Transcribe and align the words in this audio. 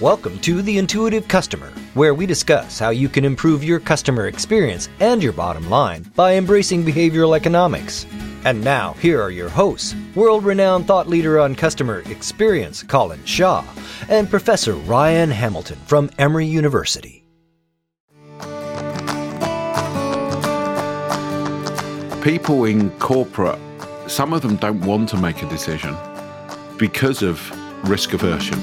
Welcome 0.00 0.40
to 0.40 0.60
The 0.60 0.76
Intuitive 0.78 1.28
Customer, 1.28 1.72
where 1.94 2.14
we 2.14 2.26
discuss 2.26 2.80
how 2.80 2.90
you 2.90 3.08
can 3.08 3.24
improve 3.24 3.62
your 3.62 3.78
customer 3.78 4.26
experience 4.26 4.88
and 4.98 5.22
your 5.22 5.32
bottom 5.32 5.70
line 5.70 6.02
by 6.16 6.34
embracing 6.34 6.82
behavioral 6.82 7.36
economics. 7.36 8.04
And 8.44 8.64
now, 8.64 8.94
here 8.94 9.22
are 9.22 9.30
your 9.30 9.48
hosts 9.48 9.94
world 10.16 10.42
renowned 10.42 10.88
thought 10.88 11.08
leader 11.08 11.38
on 11.38 11.54
customer 11.54 12.00
experience, 12.10 12.82
Colin 12.82 13.24
Shaw, 13.24 13.64
and 14.08 14.28
Professor 14.28 14.72
Ryan 14.74 15.30
Hamilton 15.30 15.78
from 15.86 16.10
Emory 16.18 16.46
University. 16.46 17.24
People 22.20 22.64
in 22.64 22.90
corporate, 22.98 23.60
some 24.08 24.32
of 24.32 24.42
them 24.42 24.56
don't 24.56 24.80
want 24.80 25.08
to 25.10 25.16
make 25.16 25.40
a 25.40 25.48
decision 25.48 25.96
because 26.78 27.22
of 27.22 27.38
risk 27.88 28.12
aversion. 28.12 28.60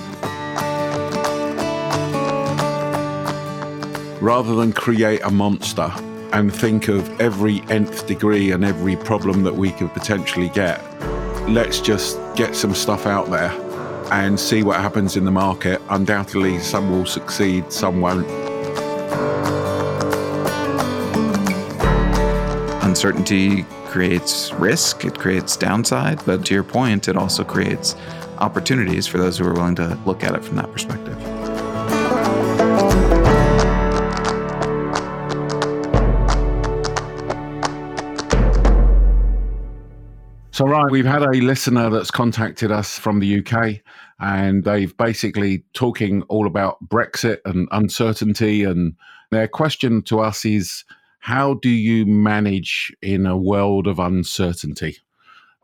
Rather 4.21 4.53
than 4.53 4.71
create 4.71 5.19
a 5.23 5.31
monster 5.31 5.91
and 6.31 6.53
think 6.53 6.87
of 6.87 7.19
every 7.19 7.61
nth 7.69 8.05
degree 8.05 8.51
and 8.51 8.63
every 8.63 8.95
problem 8.95 9.43
that 9.43 9.55
we 9.55 9.71
could 9.71 9.91
potentially 9.93 10.49
get, 10.49 10.79
let's 11.49 11.81
just 11.81 12.19
get 12.35 12.55
some 12.55 12.73
stuff 12.73 13.07
out 13.07 13.29
there 13.31 13.51
and 14.13 14.39
see 14.39 14.61
what 14.61 14.79
happens 14.79 15.17
in 15.17 15.25
the 15.25 15.31
market. 15.31 15.81
Undoubtedly, 15.89 16.59
some 16.59 16.91
will 16.91 17.05
succeed, 17.05 17.71
some 17.73 17.99
won't. 17.99 18.27
Uncertainty 22.83 23.63
creates 23.85 24.53
risk, 24.53 25.03
it 25.03 25.17
creates 25.17 25.57
downside, 25.57 26.23
but 26.25 26.45
to 26.45 26.53
your 26.53 26.63
point, 26.63 27.07
it 27.07 27.17
also 27.17 27.43
creates 27.43 27.95
opportunities 28.37 29.07
for 29.07 29.17
those 29.17 29.37
who 29.37 29.45
are 29.45 29.53
willing 29.53 29.75
to 29.75 29.97
look 30.05 30.23
at 30.23 30.35
it 30.35 30.43
from 30.43 30.57
that 30.57 30.71
perspective. 30.71 31.30
So, 40.61 40.67
Ryan, 40.67 40.91
we've 40.91 41.05
had 41.05 41.23
a 41.23 41.31
listener 41.41 41.89
that's 41.89 42.11
contacted 42.11 42.71
us 42.71 42.95
from 42.95 43.19
the 43.19 43.39
UK, 43.39 43.81
and 44.19 44.63
they've 44.63 44.95
basically 44.95 45.63
talking 45.73 46.21
all 46.29 46.45
about 46.45 46.77
Brexit 46.87 47.39
and 47.45 47.67
uncertainty. 47.71 48.63
And 48.63 48.93
their 49.31 49.47
question 49.47 50.03
to 50.03 50.19
us 50.19 50.45
is, 50.45 50.85
how 51.17 51.55
do 51.55 51.69
you 51.69 52.05
manage 52.05 52.95
in 53.01 53.25
a 53.25 53.35
world 53.35 53.87
of 53.87 53.97
uncertainty? 53.97 54.97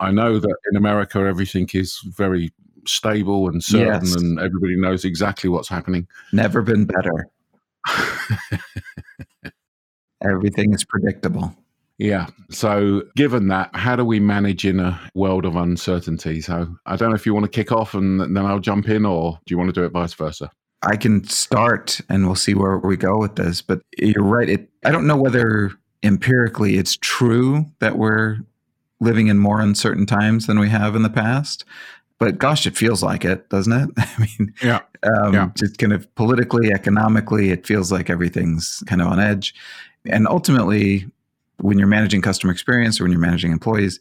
I 0.00 0.10
know 0.10 0.40
that 0.40 0.56
in 0.72 0.76
America 0.76 1.20
everything 1.20 1.68
is 1.74 2.00
very 2.04 2.52
stable 2.84 3.48
and 3.48 3.62
certain, 3.62 4.04
yes. 4.04 4.16
and 4.16 4.40
everybody 4.40 4.74
knows 4.74 5.04
exactly 5.04 5.48
what's 5.48 5.68
happening. 5.68 6.08
Never 6.32 6.60
been 6.60 6.86
better. 6.86 7.28
everything 10.24 10.74
is 10.74 10.84
predictable. 10.84 11.54
Yeah. 11.98 12.28
So, 12.50 13.02
given 13.16 13.48
that, 13.48 13.74
how 13.74 13.96
do 13.96 14.04
we 14.04 14.20
manage 14.20 14.64
in 14.64 14.78
a 14.78 14.98
world 15.14 15.44
of 15.44 15.56
uncertainty? 15.56 16.40
So, 16.40 16.68
I 16.86 16.96
don't 16.96 17.10
know 17.10 17.16
if 17.16 17.26
you 17.26 17.34
want 17.34 17.44
to 17.44 17.50
kick 17.50 17.72
off 17.72 17.94
and 17.94 18.20
then 18.20 18.38
I'll 18.38 18.60
jump 18.60 18.88
in, 18.88 19.04
or 19.04 19.38
do 19.44 19.52
you 19.52 19.58
want 19.58 19.68
to 19.68 19.80
do 19.80 19.84
it 19.84 19.90
vice 19.90 20.14
versa? 20.14 20.50
I 20.82 20.96
can 20.96 21.24
start 21.24 22.00
and 22.08 22.26
we'll 22.26 22.36
see 22.36 22.54
where 22.54 22.78
we 22.78 22.96
go 22.96 23.18
with 23.18 23.34
this. 23.34 23.62
But 23.62 23.80
you're 23.98 24.22
right. 24.22 24.48
It, 24.48 24.70
I 24.84 24.92
don't 24.92 25.08
know 25.08 25.16
whether 25.16 25.72
empirically 26.04 26.76
it's 26.76 26.96
true 26.96 27.66
that 27.80 27.98
we're 27.98 28.38
living 29.00 29.26
in 29.26 29.38
more 29.38 29.60
uncertain 29.60 30.06
times 30.06 30.46
than 30.46 30.58
we 30.60 30.68
have 30.68 30.94
in 30.94 31.02
the 31.02 31.10
past. 31.10 31.64
But 32.18 32.38
gosh, 32.38 32.66
it 32.66 32.76
feels 32.76 33.02
like 33.02 33.24
it, 33.24 33.48
doesn't 33.48 33.72
it? 33.72 33.90
I 33.96 34.18
mean, 34.18 34.54
yeah, 34.62 34.80
um, 35.02 35.34
yeah. 35.34 35.50
just 35.54 35.78
kind 35.78 35.92
of 35.92 36.12
politically, 36.16 36.72
economically, 36.72 37.50
it 37.50 37.66
feels 37.66 37.92
like 37.92 38.10
everything's 38.10 38.82
kind 38.86 39.00
of 39.00 39.08
on 39.08 39.20
edge. 39.20 39.54
And 40.04 40.26
ultimately, 40.26 41.06
when 41.60 41.78
you're 41.78 41.88
managing 41.88 42.22
customer 42.22 42.52
experience 42.52 43.00
or 43.00 43.04
when 43.04 43.12
you're 43.12 43.20
managing 43.20 43.52
employees, 43.52 44.00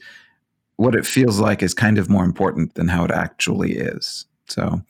what 0.78 0.96
it 0.96 1.06
feels 1.06 1.40
like 1.40 1.64
is 1.64 1.74
kind 1.74 1.98
of 1.98 2.10
more 2.10 2.24
important 2.24 2.76
than 2.76 2.88
how 2.88 3.04
it 3.04 3.12
actually 3.12 3.74
is. 3.74 4.26
So 4.48 4.82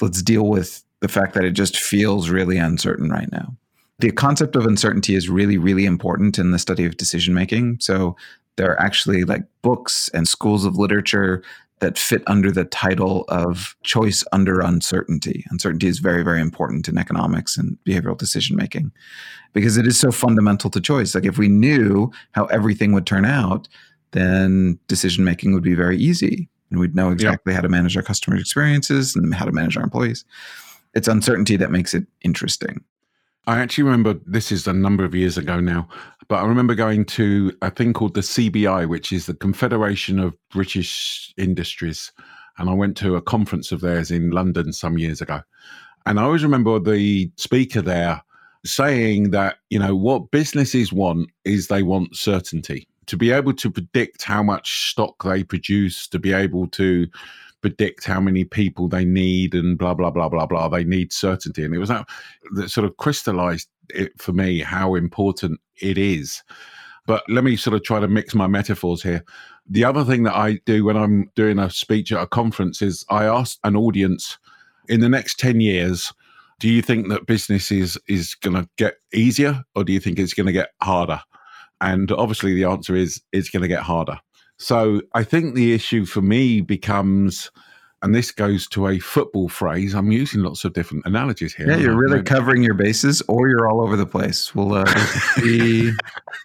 let's 0.00 0.22
deal 0.22 0.46
with 0.46 0.84
the 1.00 1.08
fact 1.08 1.34
that 1.34 1.44
it 1.44 1.52
just 1.52 1.78
feels 1.78 2.28
really 2.28 2.58
uncertain 2.58 3.10
right 3.10 3.30
now. 3.32 3.56
The 3.98 4.12
concept 4.12 4.56
of 4.56 4.66
uncertainty 4.66 5.14
is 5.14 5.28
really, 5.28 5.58
really 5.58 5.84
important 5.84 6.38
in 6.38 6.50
the 6.50 6.58
study 6.58 6.84
of 6.84 6.96
decision 6.96 7.34
making. 7.34 7.78
So 7.80 8.16
there 8.56 8.70
are 8.70 8.80
actually 8.80 9.24
like 9.24 9.42
books 9.62 10.10
and 10.12 10.28
schools 10.28 10.64
of 10.64 10.76
literature 10.76 11.42
that 11.82 11.98
fit 11.98 12.22
under 12.28 12.50
the 12.50 12.64
title 12.64 13.24
of 13.28 13.76
choice 13.82 14.24
under 14.32 14.60
uncertainty. 14.60 15.44
Uncertainty 15.50 15.88
is 15.88 15.98
very, 15.98 16.22
very 16.22 16.40
important 16.40 16.88
in 16.88 16.96
economics 16.96 17.58
and 17.58 17.76
behavioral 17.84 18.16
decision 18.16 18.56
making 18.56 18.92
because 19.52 19.76
it 19.76 19.86
is 19.86 19.98
so 19.98 20.12
fundamental 20.12 20.70
to 20.70 20.80
choice. 20.80 21.14
Like 21.14 21.26
if 21.26 21.38
we 21.38 21.48
knew 21.48 22.10
how 22.30 22.44
everything 22.46 22.92
would 22.92 23.04
turn 23.04 23.24
out, 23.24 23.68
then 24.12 24.78
decision 24.86 25.24
making 25.24 25.54
would 25.54 25.62
be 25.62 25.74
very 25.74 25.98
easy 25.98 26.48
and 26.70 26.78
we'd 26.78 26.94
know 26.94 27.10
exactly 27.10 27.52
how 27.52 27.60
to 27.60 27.68
manage 27.68 27.96
our 27.96 28.02
customer 28.02 28.36
experiences 28.36 29.16
and 29.16 29.34
how 29.34 29.44
to 29.44 29.52
manage 29.52 29.76
our 29.76 29.82
employees. 29.82 30.24
It's 30.94 31.08
uncertainty 31.08 31.56
that 31.56 31.72
makes 31.72 31.94
it 31.94 32.06
interesting. 32.22 32.84
I 33.46 33.58
actually 33.58 33.84
remember 33.84 34.14
this 34.24 34.52
is 34.52 34.66
a 34.68 34.72
number 34.72 35.04
of 35.04 35.14
years 35.14 35.36
ago 35.36 35.58
now, 35.58 35.88
but 36.28 36.36
I 36.36 36.46
remember 36.46 36.76
going 36.76 37.04
to 37.06 37.52
a 37.60 37.70
thing 37.70 37.92
called 37.92 38.14
the 38.14 38.20
CBI, 38.20 38.88
which 38.88 39.12
is 39.12 39.26
the 39.26 39.34
Confederation 39.34 40.20
of 40.20 40.36
British 40.50 41.34
Industries. 41.36 42.12
And 42.58 42.70
I 42.70 42.74
went 42.74 42.96
to 42.98 43.16
a 43.16 43.22
conference 43.22 43.72
of 43.72 43.80
theirs 43.80 44.12
in 44.12 44.30
London 44.30 44.72
some 44.72 44.96
years 44.96 45.20
ago. 45.20 45.40
And 46.06 46.20
I 46.20 46.22
always 46.22 46.44
remember 46.44 46.78
the 46.78 47.32
speaker 47.36 47.82
there 47.82 48.22
saying 48.64 49.30
that, 49.30 49.56
you 49.70 49.78
know, 49.78 49.96
what 49.96 50.30
businesses 50.30 50.92
want 50.92 51.30
is 51.44 51.66
they 51.66 51.82
want 51.82 52.16
certainty 52.16 52.86
to 53.06 53.16
be 53.16 53.32
able 53.32 53.52
to 53.54 53.70
predict 53.70 54.22
how 54.22 54.42
much 54.42 54.90
stock 54.90 55.22
they 55.24 55.42
produce, 55.42 56.06
to 56.08 56.18
be 56.18 56.32
able 56.32 56.68
to 56.68 57.08
predict 57.62 58.04
how 58.04 58.20
many 58.20 58.44
people 58.44 58.88
they 58.88 59.04
need 59.04 59.54
and 59.54 59.78
blah 59.78 59.94
blah 59.94 60.10
blah 60.10 60.28
blah 60.28 60.46
blah. 60.46 60.68
They 60.68 60.84
need 60.84 61.12
certainty. 61.12 61.64
And 61.64 61.74
it 61.74 61.78
was 61.78 61.88
that 61.88 62.08
that 62.54 62.70
sort 62.70 62.84
of 62.84 62.96
crystallized 62.98 63.68
it 63.90 64.12
for 64.20 64.32
me 64.32 64.60
how 64.60 64.94
important 64.94 65.60
it 65.80 65.96
is. 65.96 66.42
But 67.06 67.24
let 67.28 67.44
me 67.44 67.56
sort 67.56 67.74
of 67.74 67.82
try 67.82 67.98
to 68.00 68.08
mix 68.08 68.34
my 68.34 68.46
metaphors 68.46 69.02
here. 69.02 69.24
The 69.68 69.84
other 69.84 70.04
thing 70.04 70.24
that 70.24 70.34
i 70.34 70.54
do 70.66 70.84
when 70.84 70.96
i'm 70.96 71.30
doing 71.36 71.60
a 71.60 71.70
speech 71.70 72.10
at 72.10 72.20
a 72.20 72.26
conference 72.26 72.82
is 72.82 73.04
i 73.10 73.24
ask 73.24 73.58
an 73.62 73.76
audience 73.76 74.36
in 74.88 74.98
the 74.98 75.08
next 75.08 75.38
10 75.38 75.60
years 75.60 76.12
do 76.62 76.68
you 76.68 76.80
think 76.80 77.08
that 77.08 77.26
business 77.26 77.72
is 77.72 77.98
is 78.06 78.36
going 78.36 78.54
to 78.54 78.68
get 78.76 78.94
easier 79.12 79.64
or 79.74 79.82
do 79.82 79.92
you 79.92 79.98
think 79.98 80.20
it's 80.20 80.32
going 80.32 80.46
to 80.46 80.52
get 80.52 80.68
harder? 80.80 81.20
And 81.80 82.12
obviously 82.12 82.54
the 82.54 82.66
answer 82.66 82.94
is 82.94 83.20
it's 83.32 83.50
going 83.50 83.62
to 83.62 83.68
get 83.68 83.82
harder 83.82 84.16
so 84.62 85.02
I 85.12 85.24
think 85.24 85.54
the 85.54 85.72
issue 85.72 86.04
for 86.04 86.22
me 86.22 86.60
becomes, 86.60 87.50
and 88.00 88.14
this 88.14 88.30
goes 88.30 88.68
to 88.68 88.86
a 88.86 89.00
football 89.00 89.48
phrase. 89.48 89.92
I'm 89.92 90.12
using 90.12 90.42
lots 90.42 90.64
of 90.64 90.72
different 90.72 91.04
analogies 91.04 91.52
here. 91.52 91.68
Yeah, 91.68 91.78
you're 91.78 91.96
really 91.96 92.22
covering 92.22 92.62
your 92.62 92.74
bases, 92.74 93.22
or 93.28 93.48
you're 93.48 93.68
all 93.68 93.80
over 93.80 93.96
the 93.96 94.06
place. 94.06 94.54
We'll 94.54 94.74
uh, 94.74 94.84
be... 95.36 95.92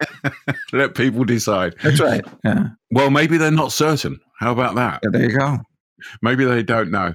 let 0.73 0.95
people 0.95 1.25
decide. 1.25 1.75
That's 1.83 1.99
right. 1.99 2.25
Yeah. 2.43 2.69
Well, 2.89 3.11
maybe 3.11 3.37
they're 3.37 3.51
not 3.51 3.71
certain. 3.71 4.19
How 4.39 4.51
about 4.51 4.73
that? 4.75 5.01
Yeah, 5.03 5.09
there 5.11 5.29
you 5.29 5.37
go. 5.37 5.59
Maybe 6.23 6.43
they 6.43 6.63
don't 6.63 6.89
know, 6.89 7.13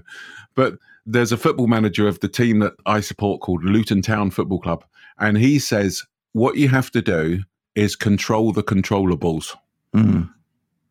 but 0.54 0.74
there's 1.04 1.32
a 1.32 1.36
football 1.36 1.66
manager 1.66 2.06
of 2.06 2.20
the 2.20 2.28
team 2.28 2.60
that 2.60 2.74
I 2.86 3.00
support 3.00 3.40
called 3.40 3.64
Luton 3.64 4.02
Town 4.02 4.30
Football 4.30 4.60
Club, 4.60 4.84
and 5.18 5.36
he 5.36 5.58
says 5.58 6.04
what 6.32 6.56
you 6.56 6.68
have 6.68 6.92
to 6.92 7.02
do 7.02 7.42
is 7.74 7.96
control 7.96 8.52
the 8.52 8.62
controllables. 8.62 9.56
Mm. 9.94 10.30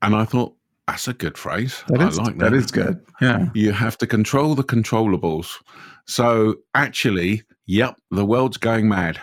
And 0.02 0.16
I 0.16 0.26
thought, 0.26 0.56
that's 0.88 1.08
a 1.08 1.14
good 1.14 1.38
phrase. 1.38 1.84
That 1.88 2.02
is, 2.02 2.20
I 2.20 2.24
like 2.24 2.38
that. 2.38 2.52
That 2.52 2.54
is 2.58 2.72
good. 2.72 3.00
Yeah. 3.22 3.50
You 3.54 3.72
have 3.72 3.98
to 4.00 4.08
control 4.08 4.56
the 4.56 4.64
controllables. 4.64 5.62
So 6.06 6.56
actually, 6.74 7.44
yep, 7.66 7.96
the 8.10 8.26
world's 8.26 8.58
going 8.58 8.90
mad. 8.90 9.22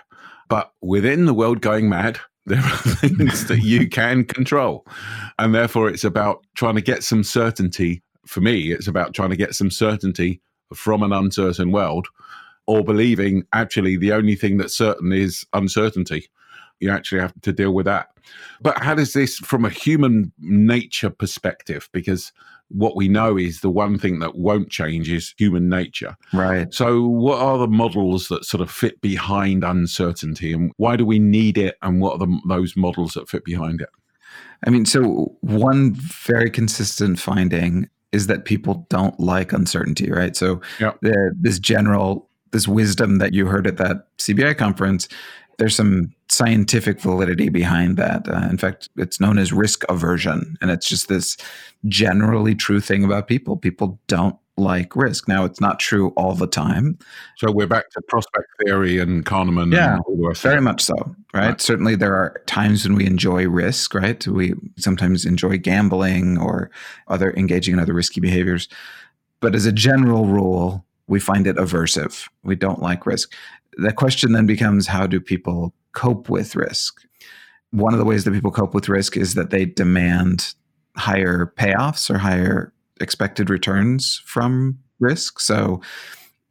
But 0.49 0.73
within 0.81 1.27
the 1.27 1.35
world 1.35 1.61
going 1.61 1.89
mad, 1.89 2.19
there 2.47 2.63
are 2.63 2.77
things 2.79 3.47
that 3.49 3.59
you 3.59 3.89
can 3.91 4.25
control. 4.25 4.87
And 5.39 5.55
therefore, 5.55 5.91
it's 5.91 6.05
about 6.05 6.47
trying 6.55 6.77
to 6.77 6.81
get 6.81 7.05
some 7.05 7.23
certainty. 7.23 8.03
For 8.27 8.41
me, 8.41 8.73
it's 8.73 8.89
about 8.89 9.13
trying 9.13 9.31
to 9.31 9.37
get 9.37 9.55
some 9.55 9.71
certainty 9.71 10.41
from 10.73 11.03
an 11.03 11.13
uncertain 11.13 11.73
world 11.73 12.09
or 12.67 12.85
believing 12.85 13.43
actually 13.53 13.97
the 13.97 14.13
only 14.13 14.37
thing 14.37 14.59
that's 14.59 14.77
certain 14.77 15.13
is 15.13 15.45
uncertainty 15.53 16.29
you 16.81 16.91
actually 16.91 17.21
have 17.21 17.35
to 17.43 17.53
deal 17.53 17.73
with 17.73 17.87
that. 17.87 18.09
But 18.61 18.83
how 18.83 18.95
does 18.95 19.13
this, 19.13 19.39
from 19.39 19.65
a 19.65 19.71
human 19.71 20.33
nature 20.39 21.11
perspective, 21.11 21.89
because 21.93 22.33
what 22.69 22.97
we 22.97 23.09
know 23.09 23.39
is 23.39 23.61
the 23.61 23.71
one 23.71 23.99
thing 23.99 24.19
that 24.19 24.37
won't 24.37 24.71
change 24.71 25.11
is 25.11 25.35
human 25.39 25.69
nature. 25.69 26.17
Right. 26.33 26.73
So, 26.73 27.07
what 27.07 27.41
are 27.41 27.59
the 27.59 27.69
models 27.69 28.29
that 28.29 28.45
sort 28.45 28.61
of 28.61 28.71
fit 28.71 29.01
behind 29.01 29.65
uncertainty, 29.65 30.53
and 30.53 30.73
why 30.77 30.97
do 30.97 31.07
we 31.07 31.19
need 31.19 31.57
it? 31.57 31.77
And 31.83 32.01
what 32.01 32.15
are 32.15 32.27
the, 32.27 32.41
those 32.47 32.77
models 32.77 33.15
that 33.15 33.29
fit 33.29 33.45
behind 33.45 33.81
it? 33.81 33.89
I 34.67 34.71
mean, 34.71 34.85
so 34.85 35.35
one 35.41 35.95
very 35.95 36.51
consistent 36.51 37.19
finding 37.19 37.89
is 38.13 38.27
that 38.27 38.45
people 38.45 38.87
don't 38.91 39.19
like 39.21 39.53
uncertainty, 39.53 40.11
right? 40.11 40.37
So, 40.37 40.61
yep. 40.79 40.99
the, 41.01 41.35
this 41.41 41.59
general 41.59 42.29
this 42.51 42.69
wisdom 42.69 43.19
that 43.19 43.35
you 43.35 43.47
heard 43.47 43.67
at 43.67 43.77
that 43.77 44.07
CBI 44.19 44.57
conference, 44.57 45.09
there's 45.59 45.77
some 45.77 46.13
scientific 46.29 47.01
validity 47.01 47.49
behind 47.49 47.97
that. 47.97 48.29
Uh, 48.29 48.49
in 48.49 48.59
fact, 48.59 48.89
it's 48.97 49.21
known 49.21 49.39
as 49.39 49.53
risk 49.53 49.85
aversion. 49.89 50.57
And 50.61 50.71
it's 50.71 50.89
just 50.89 51.09
this 51.09 51.37
generally 51.87 52.55
true 52.55 52.81
thing 52.81 53.05
about 53.05 53.27
people. 53.27 53.57
People 53.57 53.99
don't 54.07 54.37
like 54.57 54.95
risk. 54.97 55.29
Now, 55.29 55.45
it's 55.45 55.61
not 55.61 55.79
true 55.79 56.09
all 56.17 56.35
the 56.35 56.47
time. 56.47 56.99
So 57.37 57.51
we're 57.51 57.67
back 57.67 57.91
to 57.91 58.01
prospect 58.03 58.47
theory 58.65 58.99
and 58.99 59.25
Kahneman. 59.25 59.73
Yeah, 59.73 59.99
and 60.07 60.37
very 60.37 60.61
much 60.61 60.83
so. 60.83 60.95
Right? 61.33 61.49
right? 61.49 61.61
Certainly, 61.61 61.97
there 61.97 62.15
are 62.15 62.41
times 62.47 62.87
when 62.87 62.97
we 62.97 63.07
enjoy 63.07 63.49
risk. 63.49 63.95
Right? 63.95 64.27
We 64.27 64.55
sometimes 64.77 65.25
enjoy 65.25 65.59
gambling 65.59 66.39
or 66.39 66.71
other 67.09 67.33
engaging 67.37 67.75
in 67.75 67.81
other 67.81 67.95
risky 67.95 68.21
behaviors. 68.21 68.69
But 69.41 69.55
as 69.55 69.67
a 69.67 69.73
general 69.73 70.27
rule, 70.27 70.85
we 71.07 71.21
find 71.21 71.47
it 71.47 71.57
aversive. 71.57 72.29
We 72.43 72.57
don't 72.57 72.83
like 72.83 73.07
risk. 73.07 73.33
The 73.79 73.93
question 73.93 74.33
then 74.33 74.47
becomes 74.47 74.87
how 74.87 75.07
do 75.07 75.21
people 75.21 75.73
cope 75.93 76.29
with 76.29 76.57
risk? 76.57 77.01
One 77.71 77.95
of 77.95 77.99
the 77.99 78.05
ways 78.05 78.25
that 78.25 78.33
people 78.33 78.51
cope 78.51 78.75
with 78.75 78.89
risk 78.89 79.17
is 79.17 79.35
that 79.35 79.51
they 79.51 79.65
demand 79.65 80.55
higher 80.97 81.53
payoffs 81.57 82.11
or 82.11 82.19
higher 82.19 82.73
expected 83.01 83.51
returns 83.51 84.21
from 84.25 84.79
risk. 84.99 85.39
So 85.39 85.81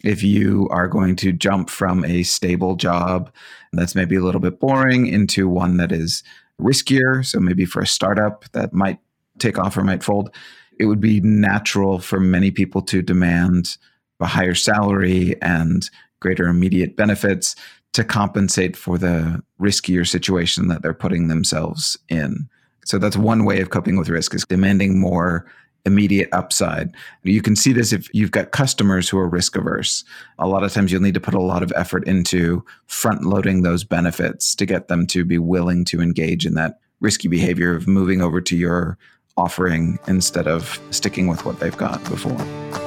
if 0.03 0.23
you 0.23 0.69
are 0.71 0.87
going 0.87 1.17
to 1.17 1.33
jump 1.33 1.69
from 1.69 2.05
a 2.05 2.23
stable 2.23 2.75
job 2.75 3.31
that's 3.73 3.95
maybe 3.95 4.15
a 4.15 4.23
little 4.23 4.39
bit 4.39 4.59
boring 4.59 5.07
into 5.07 5.49
one 5.49 5.77
that 5.77 5.91
is 5.91 6.23
riskier, 6.61 7.25
so 7.25 7.39
maybe 7.39 7.65
for 7.65 7.81
a 7.81 7.87
startup 7.87 8.45
that 8.53 8.73
might 8.73 8.99
take 9.37 9.59
off 9.59 9.75
or 9.75 9.83
might 9.83 10.03
fold, 10.03 10.33
it 10.79 10.85
would 10.85 11.01
be 11.01 11.19
natural 11.21 11.99
for 11.99 12.19
many 12.19 12.51
people 12.51 12.81
to 12.83 13.01
demand 13.01 13.77
a 14.19 14.25
higher 14.25 14.55
salary 14.55 15.35
and 15.41 15.89
greater 16.19 16.47
immediate 16.47 16.95
benefits 16.95 17.55
to 17.93 18.03
compensate 18.03 18.75
for 18.75 18.97
the 18.97 19.41
riskier 19.59 20.07
situation 20.07 20.67
that 20.67 20.81
they're 20.81 20.93
putting 20.93 21.27
themselves 21.27 21.97
in. 22.09 22.47
So 22.85 22.97
that's 22.97 23.17
one 23.17 23.43
way 23.43 23.59
of 23.59 23.69
coping 23.69 23.97
with 23.97 24.09
risk 24.09 24.33
is 24.33 24.45
demanding 24.45 24.99
more 24.99 25.45
immediate 25.85 26.29
upside. 26.31 26.93
You 27.23 27.41
can 27.41 27.55
see 27.55 27.73
this 27.73 27.91
if 27.91 28.13
you've 28.13 28.31
got 28.31 28.51
customers 28.51 29.09
who 29.09 29.17
are 29.17 29.27
risk 29.27 29.55
averse. 29.55 30.03
A 30.37 30.47
lot 30.47 30.63
of 30.63 30.71
times 30.73 30.91
you'll 30.91 31.01
need 31.01 31.13
to 31.13 31.19
put 31.19 31.33
a 31.33 31.41
lot 31.41 31.63
of 31.63 31.73
effort 31.75 32.07
into 32.07 32.63
front 32.85 33.23
loading 33.23 33.63
those 33.63 33.83
benefits 33.83 34.53
to 34.55 34.65
get 34.65 34.89
them 34.89 35.07
to 35.07 35.25
be 35.25 35.37
willing 35.37 35.85
to 35.85 36.01
engage 36.01 36.45
in 36.45 36.53
that 36.55 36.79
risky 36.99 37.27
behavior 37.27 37.75
of 37.75 37.87
moving 37.87 38.21
over 38.21 38.41
to 38.41 38.55
your 38.55 38.97
offering 39.37 39.97
instead 40.07 40.47
of 40.47 40.79
sticking 40.91 41.27
with 41.27 41.45
what 41.45 41.59
they've 41.59 41.77
got 41.77 42.03
before. 42.05 42.86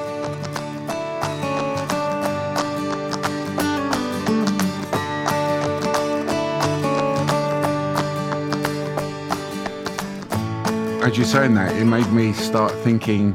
As 11.03 11.17
you're 11.17 11.25
saying 11.25 11.55
that, 11.55 11.75
it 11.75 11.85
made 11.85 12.11
me 12.11 12.31
start 12.31 12.71
thinking 12.83 13.33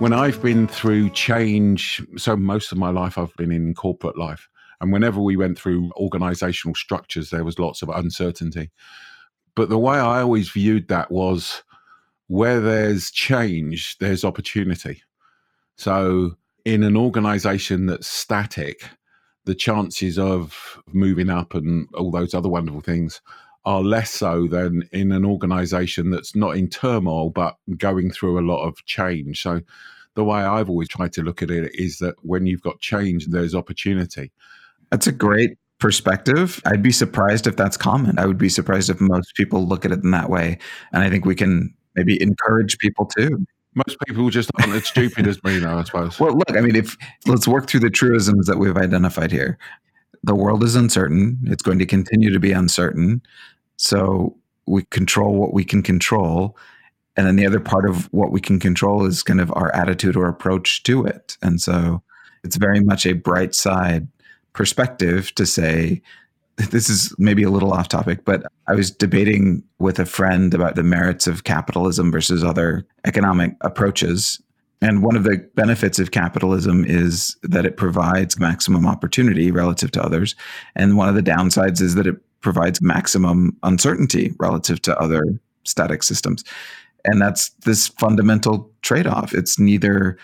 when 0.00 0.12
I've 0.12 0.42
been 0.42 0.68
through 0.68 1.10
change. 1.10 2.02
So, 2.16 2.36
most 2.36 2.72
of 2.72 2.78
my 2.78 2.90
life, 2.90 3.16
I've 3.16 3.34
been 3.36 3.52
in 3.52 3.74
corporate 3.74 4.18
life. 4.18 4.48
And 4.80 4.92
whenever 4.92 5.20
we 5.22 5.36
went 5.36 5.58
through 5.58 5.90
organizational 5.96 6.74
structures, 6.74 7.30
there 7.30 7.44
was 7.44 7.58
lots 7.58 7.80
of 7.80 7.88
uncertainty. 7.88 8.70
But 9.54 9.70
the 9.70 9.78
way 9.78 9.96
I 9.96 10.20
always 10.20 10.50
viewed 10.50 10.88
that 10.88 11.10
was 11.10 11.62
where 12.26 12.60
there's 12.60 13.10
change, 13.10 13.96
there's 13.98 14.24
opportunity. 14.24 15.02
So, 15.76 16.36
in 16.66 16.82
an 16.82 16.98
organization 16.98 17.86
that's 17.86 18.08
static, 18.08 18.82
the 19.46 19.54
chances 19.54 20.18
of 20.18 20.82
moving 20.92 21.30
up 21.30 21.54
and 21.54 21.88
all 21.94 22.10
those 22.10 22.34
other 22.34 22.50
wonderful 22.50 22.82
things 22.82 23.22
are 23.66 23.82
less 23.82 24.10
so 24.10 24.46
than 24.46 24.88
in 24.92 25.12
an 25.12 25.24
organization 25.24 26.10
that's 26.10 26.34
not 26.34 26.56
in 26.56 26.68
turmoil 26.68 27.30
but 27.30 27.56
going 27.76 28.10
through 28.10 28.38
a 28.38 28.46
lot 28.46 28.64
of 28.64 28.82
change. 28.86 29.42
So 29.42 29.60
the 30.14 30.24
way 30.24 30.40
I've 30.40 30.70
always 30.70 30.88
tried 30.88 31.12
to 31.14 31.22
look 31.22 31.42
at 31.42 31.50
it 31.50 31.74
is 31.74 31.98
that 31.98 32.14
when 32.22 32.46
you've 32.46 32.62
got 32.62 32.80
change, 32.80 33.26
there's 33.26 33.54
opportunity. 33.54 34.32
That's 34.90 35.06
a 35.06 35.12
great 35.12 35.58
perspective. 35.78 36.62
I'd 36.64 36.82
be 36.82 36.92
surprised 36.92 37.46
if 37.46 37.56
that's 37.56 37.76
common. 37.76 38.18
I 38.18 38.26
would 38.26 38.38
be 38.38 38.48
surprised 38.48 38.88
if 38.88 39.00
most 39.00 39.34
people 39.34 39.66
look 39.66 39.84
at 39.84 39.92
it 39.92 40.02
in 40.02 40.12
that 40.12 40.30
way. 40.30 40.58
And 40.92 41.02
I 41.02 41.10
think 41.10 41.24
we 41.24 41.34
can 41.34 41.74
maybe 41.96 42.20
encourage 42.22 42.78
people 42.78 43.06
to. 43.18 43.46
Most 43.74 43.98
people 44.06 44.30
just 44.30 44.50
aren't 44.58 44.72
as 44.72 44.86
stupid 44.86 45.26
as 45.26 45.42
me, 45.44 45.58
though, 45.58 45.76
I 45.76 45.84
suppose. 45.84 46.18
Well, 46.18 46.32
look, 46.32 46.56
I 46.56 46.60
mean, 46.62 46.76
if 46.76 46.96
let's 47.26 47.46
work 47.46 47.68
through 47.68 47.80
the 47.80 47.90
truisms 47.90 48.46
that 48.46 48.58
we've 48.58 48.76
identified 48.76 49.30
here. 49.30 49.58
The 50.22 50.34
world 50.34 50.64
is 50.64 50.74
uncertain. 50.74 51.38
It's 51.44 51.62
going 51.62 51.78
to 51.78 51.86
continue 51.86 52.32
to 52.32 52.40
be 52.40 52.52
uncertain. 52.52 53.20
So 53.76 54.36
we 54.66 54.82
control 54.84 55.34
what 55.34 55.54
we 55.54 55.64
can 55.64 55.82
control. 55.82 56.56
And 57.16 57.26
then 57.26 57.36
the 57.36 57.46
other 57.46 57.60
part 57.60 57.88
of 57.88 58.12
what 58.12 58.30
we 58.30 58.40
can 58.40 58.58
control 58.58 59.06
is 59.06 59.22
kind 59.22 59.40
of 59.40 59.52
our 59.54 59.74
attitude 59.74 60.16
or 60.16 60.28
approach 60.28 60.82
to 60.84 61.04
it. 61.04 61.36
And 61.42 61.60
so 61.60 62.02
it's 62.44 62.56
very 62.56 62.80
much 62.80 63.06
a 63.06 63.14
bright 63.14 63.54
side 63.54 64.08
perspective 64.52 65.34
to 65.34 65.46
say, 65.46 66.02
this 66.70 66.88
is 66.88 67.14
maybe 67.18 67.42
a 67.42 67.50
little 67.50 67.72
off 67.72 67.88
topic, 67.88 68.24
but 68.24 68.42
I 68.66 68.74
was 68.74 68.90
debating 68.90 69.62
with 69.78 69.98
a 69.98 70.06
friend 70.06 70.52
about 70.54 70.74
the 70.74 70.82
merits 70.82 71.26
of 71.26 71.44
capitalism 71.44 72.10
versus 72.10 72.42
other 72.42 72.86
economic 73.04 73.54
approaches. 73.60 74.40
And 74.80 75.02
one 75.02 75.16
of 75.16 75.24
the 75.24 75.38
benefits 75.54 75.98
of 75.98 76.10
capitalism 76.10 76.84
is 76.84 77.36
that 77.42 77.66
it 77.66 77.76
provides 77.76 78.38
maximum 78.38 78.86
opportunity 78.86 79.50
relative 79.50 79.90
to 79.92 80.02
others. 80.02 80.34
And 80.74 80.96
one 80.96 81.08
of 81.08 81.14
the 81.14 81.22
downsides 81.22 81.80
is 81.80 81.94
that 81.94 82.06
it 82.06 82.16
provides 82.46 82.80
maximum 82.80 83.56
uncertainty 83.64 84.32
relative 84.38 84.80
to 84.80 84.96
other 85.00 85.24
static 85.64 86.04
systems. 86.04 86.44
And 87.04 87.20
that's 87.20 87.48
this 87.64 87.88
fundamental 87.88 88.70
trade 88.82 89.08
off. 89.08 89.34
It's 89.34 89.58
neither 89.58 90.16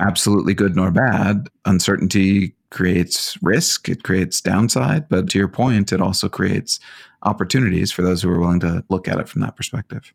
absolutely 0.00 0.52
good 0.52 0.74
nor 0.74 0.90
bad. 0.90 1.46
Uncertainty 1.66 2.56
creates 2.70 3.40
risk, 3.40 3.88
it 3.88 4.02
creates 4.02 4.40
downside. 4.40 5.08
But 5.08 5.30
to 5.30 5.38
your 5.38 5.46
point, 5.46 5.92
it 5.92 6.00
also 6.00 6.28
creates 6.28 6.80
opportunities 7.22 7.92
for 7.92 8.02
those 8.02 8.20
who 8.20 8.30
are 8.32 8.40
willing 8.40 8.58
to 8.60 8.82
look 8.88 9.06
at 9.06 9.20
it 9.20 9.28
from 9.28 9.40
that 9.42 9.54
perspective. 9.54 10.12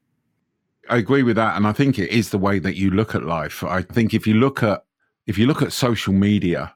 I 0.90 0.98
agree 0.98 1.24
with 1.24 1.38
that. 1.38 1.56
And 1.56 1.66
I 1.66 1.72
think 1.72 1.98
it 1.98 2.10
is 2.10 2.32
the 2.32 2.38
way 2.38 2.60
that 2.60 2.76
you 2.76 2.92
look 2.92 3.16
at 3.16 3.24
life. 3.24 3.64
I 3.64 3.82
think 3.82 4.14
if 4.14 4.28
you 4.28 4.34
look 4.34 4.62
at 4.62 4.84
if 5.26 5.38
you 5.38 5.48
look 5.48 5.62
at 5.62 5.72
social 5.72 6.12
media, 6.12 6.76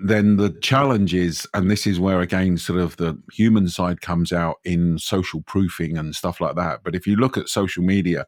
then 0.00 0.36
the 0.36 0.50
challenge 0.50 1.14
is, 1.14 1.46
and 1.54 1.70
this 1.70 1.86
is 1.86 1.98
where 1.98 2.20
again, 2.20 2.56
sort 2.56 2.80
of 2.80 2.96
the 2.96 3.20
human 3.32 3.68
side 3.68 4.00
comes 4.00 4.32
out 4.32 4.56
in 4.64 4.98
social 4.98 5.40
proofing 5.42 5.96
and 5.96 6.14
stuff 6.14 6.40
like 6.40 6.56
that. 6.56 6.80
But 6.84 6.94
if 6.94 7.06
you 7.06 7.16
look 7.16 7.36
at 7.36 7.48
social 7.48 7.82
media, 7.82 8.26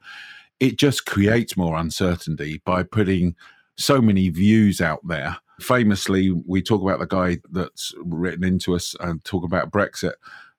it 0.59 0.79
just 0.79 1.07
creates 1.07 1.57
more 1.57 1.77
uncertainty 1.77 2.61
by 2.65 2.83
putting 2.83 3.35
so 3.77 4.01
many 4.01 4.29
views 4.29 4.81
out 4.81 5.01
there. 5.07 5.39
Famously, 5.61 6.31
we 6.31 6.63
talk 6.63 6.83
about 6.83 6.99
the 6.99 7.07
guy 7.07 7.39
that's 7.51 7.95
written 8.05 8.45
into 8.45 8.75
us 8.75 8.95
and 9.01 9.23
talk 9.25 9.45
about 9.45 9.71
Brexit. 9.71 10.15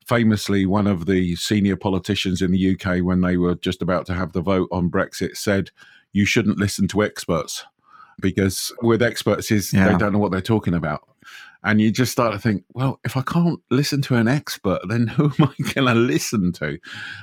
Famously, 0.08 0.66
one 0.66 0.88
of 0.88 1.06
the 1.06 1.36
senior 1.36 1.76
politicians 1.76 2.42
in 2.42 2.52
the 2.52 2.76
UK, 2.76 3.04
when 3.04 3.22
they 3.22 3.38
were 3.38 3.56
just 3.56 3.82
about 3.82 4.06
to 4.08 4.14
have 4.14 4.34
the 4.34 4.42
vote 4.42 4.70
on 4.72 4.90
Brexit, 4.90 5.38
said, 5.38 5.70
You 6.12 6.26
shouldn't 6.26 6.58
listen 6.58 6.88
to 6.90 7.04
experts 7.04 7.66
because 8.22 8.72
with 8.82 9.02
experts 9.02 9.52
is 9.52 9.74
yeah. 9.74 9.92
they 9.92 9.98
don't 9.98 10.14
know 10.14 10.20
what 10.20 10.32
they're 10.32 10.42
talking 10.42 10.74
about 10.74 11.02
and 11.64 11.80
you 11.80 11.92
just 11.92 12.12
start 12.12 12.34
to 12.34 12.40
think, 12.40 12.64
well, 12.74 13.00
if 13.04 13.16
I 13.16 13.22
can't 13.22 13.60
listen 13.70 14.02
to 14.04 14.16
an 14.16 14.28
expert, 14.28 14.80
then 14.88 15.08
who 15.08 15.26
am 15.26 15.50
I 15.50 15.72
going 15.74 15.88
to 15.88 15.94
listen 15.94 16.52
to? 16.54 16.80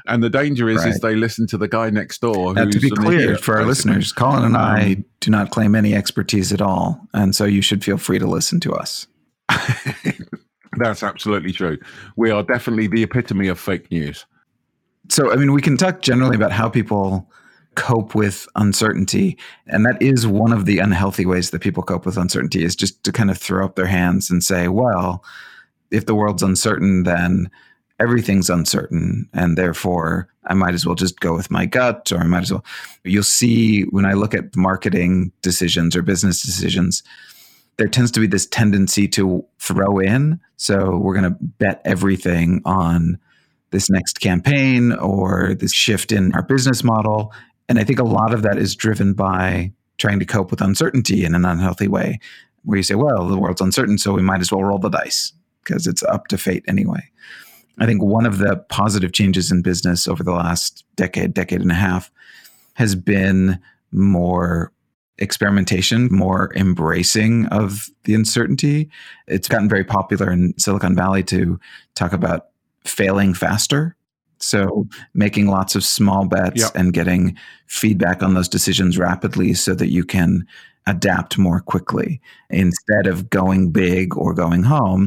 And 0.06 0.22
the 0.22 0.30
danger 0.30 0.68
is, 0.68 0.78
right. 0.78 0.88
is 0.88 1.00
they 1.00 1.16
listen 1.16 1.46
to 1.48 1.58
the 1.58 1.68
guy 1.68 1.90
next 1.90 2.20
door. 2.20 2.54
Now, 2.54 2.64
to 2.66 2.80
be 2.80 2.90
clear 2.90 3.20
idiot, 3.20 3.40
for 3.40 3.58
our 3.58 3.64
basically. 3.64 3.94
listeners, 3.94 4.12
Colin 4.12 4.44
and 4.44 4.56
I 4.56 4.92
um, 4.92 5.04
do 5.20 5.30
not 5.30 5.50
claim 5.50 5.74
any 5.74 5.94
expertise 5.94 6.52
at 6.52 6.62
all, 6.62 7.00
and 7.14 7.34
so 7.34 7.44
you 7.44 7.62
should 7.62 7.84
feel 7.84 7.98
free 7.98 8.18
to 8.18 8.26
listen 8.26 8.60
to 8.60 8.74
us. 8.74 9.06
That's 10.76 11.02
absolutely 11.02 11.52
true. 11.52 11.78
We 12.16 12.30
are 12.30 12.42
definitely 12.42 12.86
the 12.86 13.02
epitome 13.02 13.48
of 13.48 13.58
fake 13.58 13.90
news. 13.90 14.26
So, 15.08 15.32
I 15.32 15.36
mean, 15.36 15.52
we 15.52 15.62
can 15.62 15.76
talk 15.76 16.02
generally 16.02 16.36
about 16.36 16.52
how 16.52 16.68
people 16.68 17.28
cope 17.78 18.16
with 18.16 18.48
uncertainty. 18.56 19.38
And 19.68 19.86
that 19.86 20.02
is 20.02 20.26
one 20.26 20.52
of 20.52 20.66
the 20.66 20.80
unhealthy 20.80 21.24
ways 21.24 21.50
that 21.50 21.60
people 21.60 21.84
cope 21.84 22.04
with 22.04 22.16
uncertainty 22.16 22.64
is 22.64 22.74
just 22.74 23.04
to 23.04 23.12
kind 23.12 23.30
of 23.30 23.38
throw 23.38 23.64
up 23.64 23.76
their 23.76 23.86
hands 23.86 24.30
and 24.30 24.42
say, 24.42 24.66
well, 24.66 25.24
if 25.92 26.04
the 26.04 26.14
world's 26.14 26.42
uncertain, 26.42 27.04
then 27.04 27.48
everything's 28.00 28.50
uncertain. 28.50 29.28
And 29.32 29.56
therefore, 29.56 30.28
I 30.44 30.54
might 30.54 30.74
as 30.74 30.84
well 30.84 30.96
just 30.96 31.20
go 31.20 31.34
with 31.34 31.52
my 31.52 31.66
gut, 31.66 32.10
or 32.10 32.18
I 32.18 32.24
might 32.24 32.42
as 32.42 32.50
well. 32.50 32.64
You'll 33.04 33.22
see 33.22 33.82
when 33.82 34.06
I 34.06 34.14
look 34.14 34.34
at 34.34 34.56
marketing 34.56 35.30
decisions 35.40 35.94
or 35.94 36.02
business 36.02 36.42
decisions, 36.42 37.04
there 37.76 37.88
tends 37.88 38.10
to 38.10 38.20
be 38.20 38.26
this 38.26 38.46
tendency 38.46 39.06
to 39.08 39.44
throw 39.60 40.00
in. 40.00 40.40
So 40.56 40.98
we're 40.98 41.14
going 41.14 41.32
to 41.32 41.38
bet 41.40 41.80
everything 41.84 42.60
on 42.64 43.18
this 43.70 43.88
next 43.88 44.20
campaign 44.20 44.92
or 44.92 45.54
this 45.54 45.72
shift 45.72 46.10
in 46.10 46.34
our 46.34 46.42
business 46.42 46.82
model. 46.82 47.32
And 47.68 47.78
I 47.78 47.84
think 47.84 47.98
a 47.98 48.04
lot 48.04 48.32
of 48.32 48.42
that 48.42 48.58
is 48.58 48.74
driven 48.74 49.12
by 49.12 49.72
trying 49.98 50.18
to 50.20 50.24
cope 50.24 50.50
with 50.50 50.60
uncertainty 50.60 51.24
in 51.24 51.34
an 51.34 51.44
unhealthy 51.44 51.88
way. 51.88 52.20
where 52.64 52.76
you 52.76 52.82
say, 52.82 52.94
well, 52.94 53.26
the 53.26 53.38
world's 53.38 53.60
uncertain, 53.60 53.98
so 53.98 54.12
we 54.12 54.22
might 54.22 54.40
as 54.40 54.52
well 54.52 54.62
roll 54.62 54.78
the 54.78 54.88
dice 54.88 55.32
because 55.64 55.86
it's 55.86 56.02
up 56.02 56.28
to 56.28 56.38
fate 56.38 56.64
anyway. 56.68 57.02
I 57.78 57.86
think 57.86 58.02
one 58.02 58.26
of 58.26 58.38
the 58.38 58.56
positive 58.68 59.12
changes 59.12 59.52
in 59.52 59.62
business 59.62 60.08
over 60.08 60.22
the 60.22 60.32
last 60.32 60.84
decade, 60.96 61.34
decade 61.34 61.60
and 61.60 61.70
a 61.70 61.76
half 61.76 62.10
has 62.74 62.94
been 62.94 63.58
more 63.92 64.72
experimentation, 65.18 66.08
more 66.10 66.52
embracing 66.54 67.46
of 67.46 67.88
the 68.04 68.14
uncertainty. 68.14 68.90
It's 69.26 69.48
gotten 69.48 69.68
very 69.68 69.84
popular 69.84 70.30
in 70.30 70.54
Silicon 70.58 70.94
Valley 70.94 71.22
to 71.24 71.58
talk 71.94 72.12
about 72.12 72.48
failing 72.84 73.34
faster. 73.34 73.96
So, 74.38 74.86
making 75.14 75.46
lots 75.46 75.74
of 75.74 75.84
small 75.84 76.26
bets 76.26 76.62
Yep. 76.62 76.70
and 76.74 76.92
getting 76.92 77.36
feedback 77.66 78.22
on 78.22 78.34
those 78.34 78.48
decisions 78.48 78.96
rapidly 78.98 79.54
so 79.54 79.74
that 79.74 79.90
you 79.90 80.04
can 80.04 80.46
adapt 80.86 81.36
more 81.38 81.60
quickly 81.60 82.20
instead 82.50 83.06
of 83.06 83.28
going 83.30 83.70
big 83.70 84.16
or 84.16 84.32
going 84.34 84.62
home. 84.62 85.06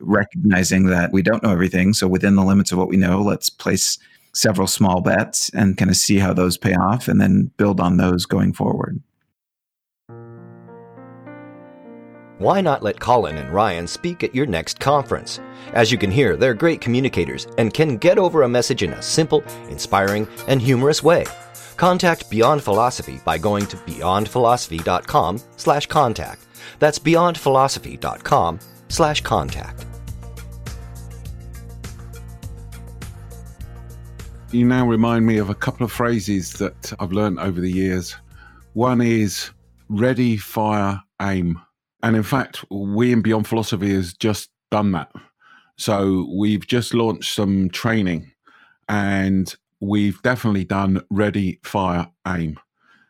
Recognizing 0.00 0.86
that 0.86 1.12
we 1.12 1.22
don't 1.22 1.42
know 1.44 1.52
everything. 1.52 1.92
So, 1.92 2.08
within 2.08 2.34
the 2.34 2.44
limits 2.44 2.72
of 2.72 2.78
what 2.78 2.88
we 2.88 2.96
know, 2.96 3.22
let's 3.22 3.48
place 3.48 3.98
several 4.34 4.66
small 4.66 5.00
bets 5.00 5.48
and 5.50 5.76
kind 5.76 5.90
of 5.90 5.96
see 5.96 6.18
how 6.18 6.32
those 6.32 6.56
pay 6.56 6.74
off 6.74 7.06
and 7.06 7.20
then 7.20 7.50
build 7.56 7.78
on 7.80 7.98
those 7.98 8.26
going 8.26 8.52
forward. 8.52 9.00
Why 12.42 12.60
not 12.60 12.82
let 12.82 12.98
Colin 12.98 13.38
and 13.38 13.54
Ryan 13.54 13.86
speak 13.86 14.24
at 14.24 14.34
your 14.34 14.46
next 14.46 14.80
conference? 14.80 15.38
As 15.72 15.92
you 15.92 15.96
can 15.96 16.10
hear, 16.10 16.36
they're 16.36 16.54
great 16.54 16.80
communicators 16.80 17.46
and 17.56 17.72
can 17.72 17.98
get 17.98 18.18
over 18.18 18.42
a 18.42 18.48
message 18.48 18.82
in 18.82 18.94
a 18.94 19.00
simple, 19.00 19.44
inspiring, 19.68 20.26
and 20.48 20.60
humorous 20.60 21.04
way. 21.04 21.24
Contact 21.76 22.28
Beyond 22.30 22.60
Philosophy 22.60 23.20
by 23.24 23.38
going 23.38 23.66
to 23.66 23.76
beyondphilosophy.com 23.76 25.40
slash 25.56 25.86
contact. 25.86 26.44
That's 26.80 26.98
beyondphilosophy.com 26.98 28.58
slash 28.88 29.20
contact. 29.20 29.86
You 34.50 34.64
now 34.64 34.84
remind 34.88 35.24
me 35.24 35.38
of 35.38 35.48
a 35.48 35.54
couple 35.54 35.84
of 35.84 35.92
phrases 35.92 36.54
that 36.54 36.92
I've 36.98 37.12
learned 37.12 37.38
over 37.38 37.60
the 37.60 37.70
years. 37.70 38.16
One 38.72 39.00
is 39.00 39.52
ready, 39.88 40.36
fire, 40.36 41.00
aim. 41.20 41.60
And 42.02 42.16
in 42.16 42.22
fact, 42.22 42.64
we 42.70 43.12
in 43.12 43.22
Beyond 43.22 43.46
Philosophy 43.46 43.94
has 43.94 44.12
just 44.14 44.50
done 44.70 44.92
that. 44.92 45.12
So 45.76 46.28
we've 46.36 46.66
just 46.66 46.94
launched 46.94 47.34
some 47.34 47.70
training 47.70 48.32
and 48.88 49.54
we've 49.80 50.20
definitely 50.22 50.64
done 50.64 51.02
ready, 51.10 51.60
fire, 51.62 52.08
aim. 52.26 52.58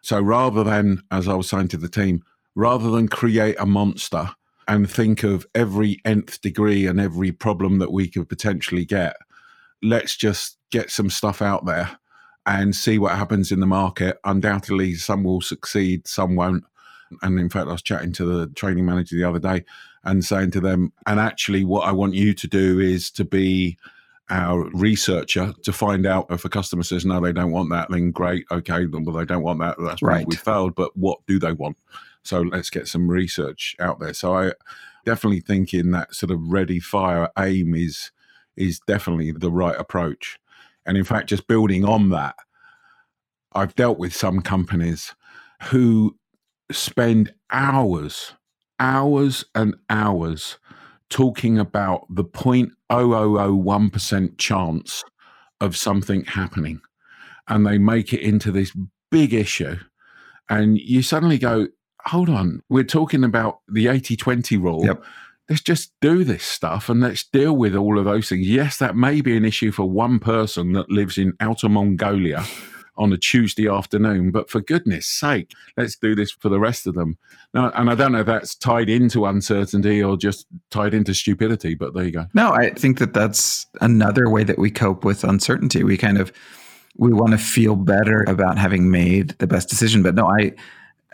So 0.03 0.21
rather 0.21 0.65
than, 0.65 1.03
as 1.11 1.29
I 1.29 1.35
was 1.35 1.49
saying 1.49 1.69
to 1.69 1.77
the 1.77 1.89
team, 1.89 2.23
rather 2.55 2.91
than 2.91 3.09
create 3.09 3.57
a 3.59 3.67
monster 3.67 4.31
and 4.69 4.91
think 4.91 5.23
of 5.23 5.47
every 5.55 6.01
nth 6.05 6.41
degree 6.41 6.87
and 6.87 7.01
every 7.01 7.33
problem 7.33 7.79
that 7.79 7.93
we 7.93 8.09
could 8.09 8.29
potentially 8.29 8.85
get, 8.85 9.17
let's 9.83 10.17
just 10.17 10.59
get 10.71 10.91
some 10.91 11.11
stuff 11.11 11.43
out 11.43 11.67
there 11.67 11.99
and 12.47 12.75
see 12.75 12.99
what 12.99 13.17
happens 13.17 13.53
in 13.53 13.61
the 13.61 13.67
market. 13.67 14.19
Undoubtedly, 14.25 14.95
some 14.95 15.25
will 15.25 15.41
succeed, 15.41 16.07
some 16.07 16.37
won't. 16.37 16.65
And 17.23 17.39
in 17.39 17.49
fact, 17.49 17.69
I 17.69 17.73
was 17.73 17.83
chatting 17.83 18.13
to 18.13 18.25
the 18.25 18.47
training 18.49 18.87
manager 18.87 19.17
the 19.17 19.29
other 19.29 19.39
day 19.39 19.65
and 20.05 20.25
saying 20.25 20.53
to 20.53 20.61
them, 20.61 20.93
and 21.07 21.21
actually, 21.21 21.65
what 21.65 21.87
I 21.87 21.93
want 21.93 22.15
you 22.15 22.35
to 22.35 22.49
do 22.49 22.81
is 22.81 23.11
to 23.13 23.25
be 23.25 23.77
our 24.31 24.69
researcher 24.71 25.53
to 25.63 25.73
find 25.73 26.07
out 26.07 26.27
if 26.31 26.45
a 26.45 26.49
customer 26.49 26.83
says, 26.83 27.05
no, 27.05 27.21
they 27.21 27.33
don't 27.33 27.51
want 27.51 27.71
that, 27.71 27.91
then 27.91 28.11
great. 28.11 28.47
Okay. 28.51 28.87
Well, 28.87 29.17
they 29.17 29.25
don't 29.25 29.43
want 29.43 29.61
that. 29.61 29.77
That's 29.79 30.01
right. 30.01 30.19
Right. 30.19 30.29
We 30.29 30.37
failed. 30.37 30.75
But 30.75 30.97
what 30.97 31.19
do 31.27 31.39
they 31.39 31.53
want? 31.53 31.77
So 32.23 32.41
let's 32.41 32.71
get 32.71 32.89
some 32.89 33.09
research 33.09 33.77
out 33.79 34.01
there. 34.01 34.15
So 34.15 34.35
I 34.35 34.53
definitely 35.05 35.41
think 35.41 35.75
in 35.75 35.91
that 35.91 36.15
sort 36.15 36.31
of 36.31 36.41
ready, 36.41 36.81
fire, 36.81 37.29
aim 37.39 37.75
is 37.75 38.11
is 38.57 38.81
definitely 38.81 39.33
the 39.33 39.51
right 39.51 39.77
approach. 39.79 40.39
And 40.87 40.97
in 40.97 41.05
fact, 41.05 41.29
just 41.29 41.47
building 41.47 41.85
on 41.85 42.11
that, 42.11 42.37
I've 43.53 43.75
dealt 43.75 43.99
with 43.99 44.15
some 44.15 44.41
companies 44.41 45.15
who 45.65 46.17
spend 46.73 47.35
hours, 47.51 48.33
hours 48.79 49.45
and 49.55 49.75
hours 49.91 50.59
talking 51.11 51.59
about 51.59 52.07
the 52.09 52.25
0.0001% 52.25 54.39
chance 54.39 55.05
of 55.61 55.77
something 55.77 56.25
happening. 56.25 56.81
And 57.49 57.67
they 57.67 57.79
make 57.79 58.13
it 58.13 58.21
into 58.21 58.51
this 58.51 58.73
big 59.11 59.35
issue. 59.35 59.77
And 60.49 60.79
you 60.79 61.03
suddenly 61.03 61.39
go, 61.39 61.69
hold 62.07 62.29
on, 62.29 62.63
we're 62.69 62.85
talking 62.85 63.25
about 63.25 63.61
the 63.69 63.89
80 63.89 64.17
20 64.17 64.57
rule 64.57 64.85
Yep. 64.85 65.05
let's 65.49 65.63
just 65.63 65.93
do 66.01 66.25
this 66.25 66.43
stuff 66.43 66.89
and 66.89 67.01
let's 67.01 67.25
deal 67.25 67.57
with 67.57 67.77
all 67.77 67.99
of 67.99 68.05
those 68.05 68.29
things. 68.29 68.49
Yes, 68.49 68.79
that 68.79 68.97
may 68.97 69.21
be 69.21 69.37
an 69.37 69.45
issue 69.45 69.71
for 69.71 69.89
one 69.89 70.19
person 70.19 70.73
that 70.73 70.91
lives 70.91 71.19
in 71.19 71.35
outer 71.41 71.69
Mongolia 71.69 72.45
on 72.97 73.13
a 73.13 73.17
Tuesday 73.17 73.69
afternoon, 73.69 74.31
but 74.31 74.51
for 74.51 74.61
goodness 74.61 75.07
sake, 75.07 75.53
let's 75.77 75.97
do 75.97 76.15
this 76.15 76.31
for 76.31 76.49
the 76.49 76.61
rest 76.61 76.87
of 76.87 76.95
them. 76.95 77.17
Now, 77.55 77.71
and 77.75 77.91
I 77.91 77.95
don't 77.95 78.13
know 78.13 78.21
if 78.21 78.27
that's 78.27 78.55
tied 78.55 78.89
into 78.89 79.27
uncertainty 79.27 80.03
or 80.03 80.17
just 80.17 80.47
tied 80.71 80.95
into 80.95 81.15
stupidity, 81.15 81.75
but 81.75 81.95
there 81.95 82.05
you 82.05 82.11
go. 82.11 82.27
No, 82.35 82.53
I 82.53 82.71
think 82.71 82.99
that 82.99 83.15
that's 83.15 83.67
another 83.81 84.29
way 84.29 84.45
that 84.45 84.59
we 84.59 84.71
cope 84.71 85.05
with 85.05 85.25
uncertainty. 85.25 85.85
We 85.85 85.97
kind 85.97 86.19
of 86.19 86.33
we 86.97 87.13
want 87.13 87.33
to 87.33 87.39
feel 87.39 87.75
better 87.77 88.23
about 88.25 88.59
having 88.59 88.91
made 88.91 89.31
the 89.39 89.47
best 89.47 89.69
decision. 89.69 90.03
But 90.03 90.15
no, 90.15 90.27
I 90.27 90.53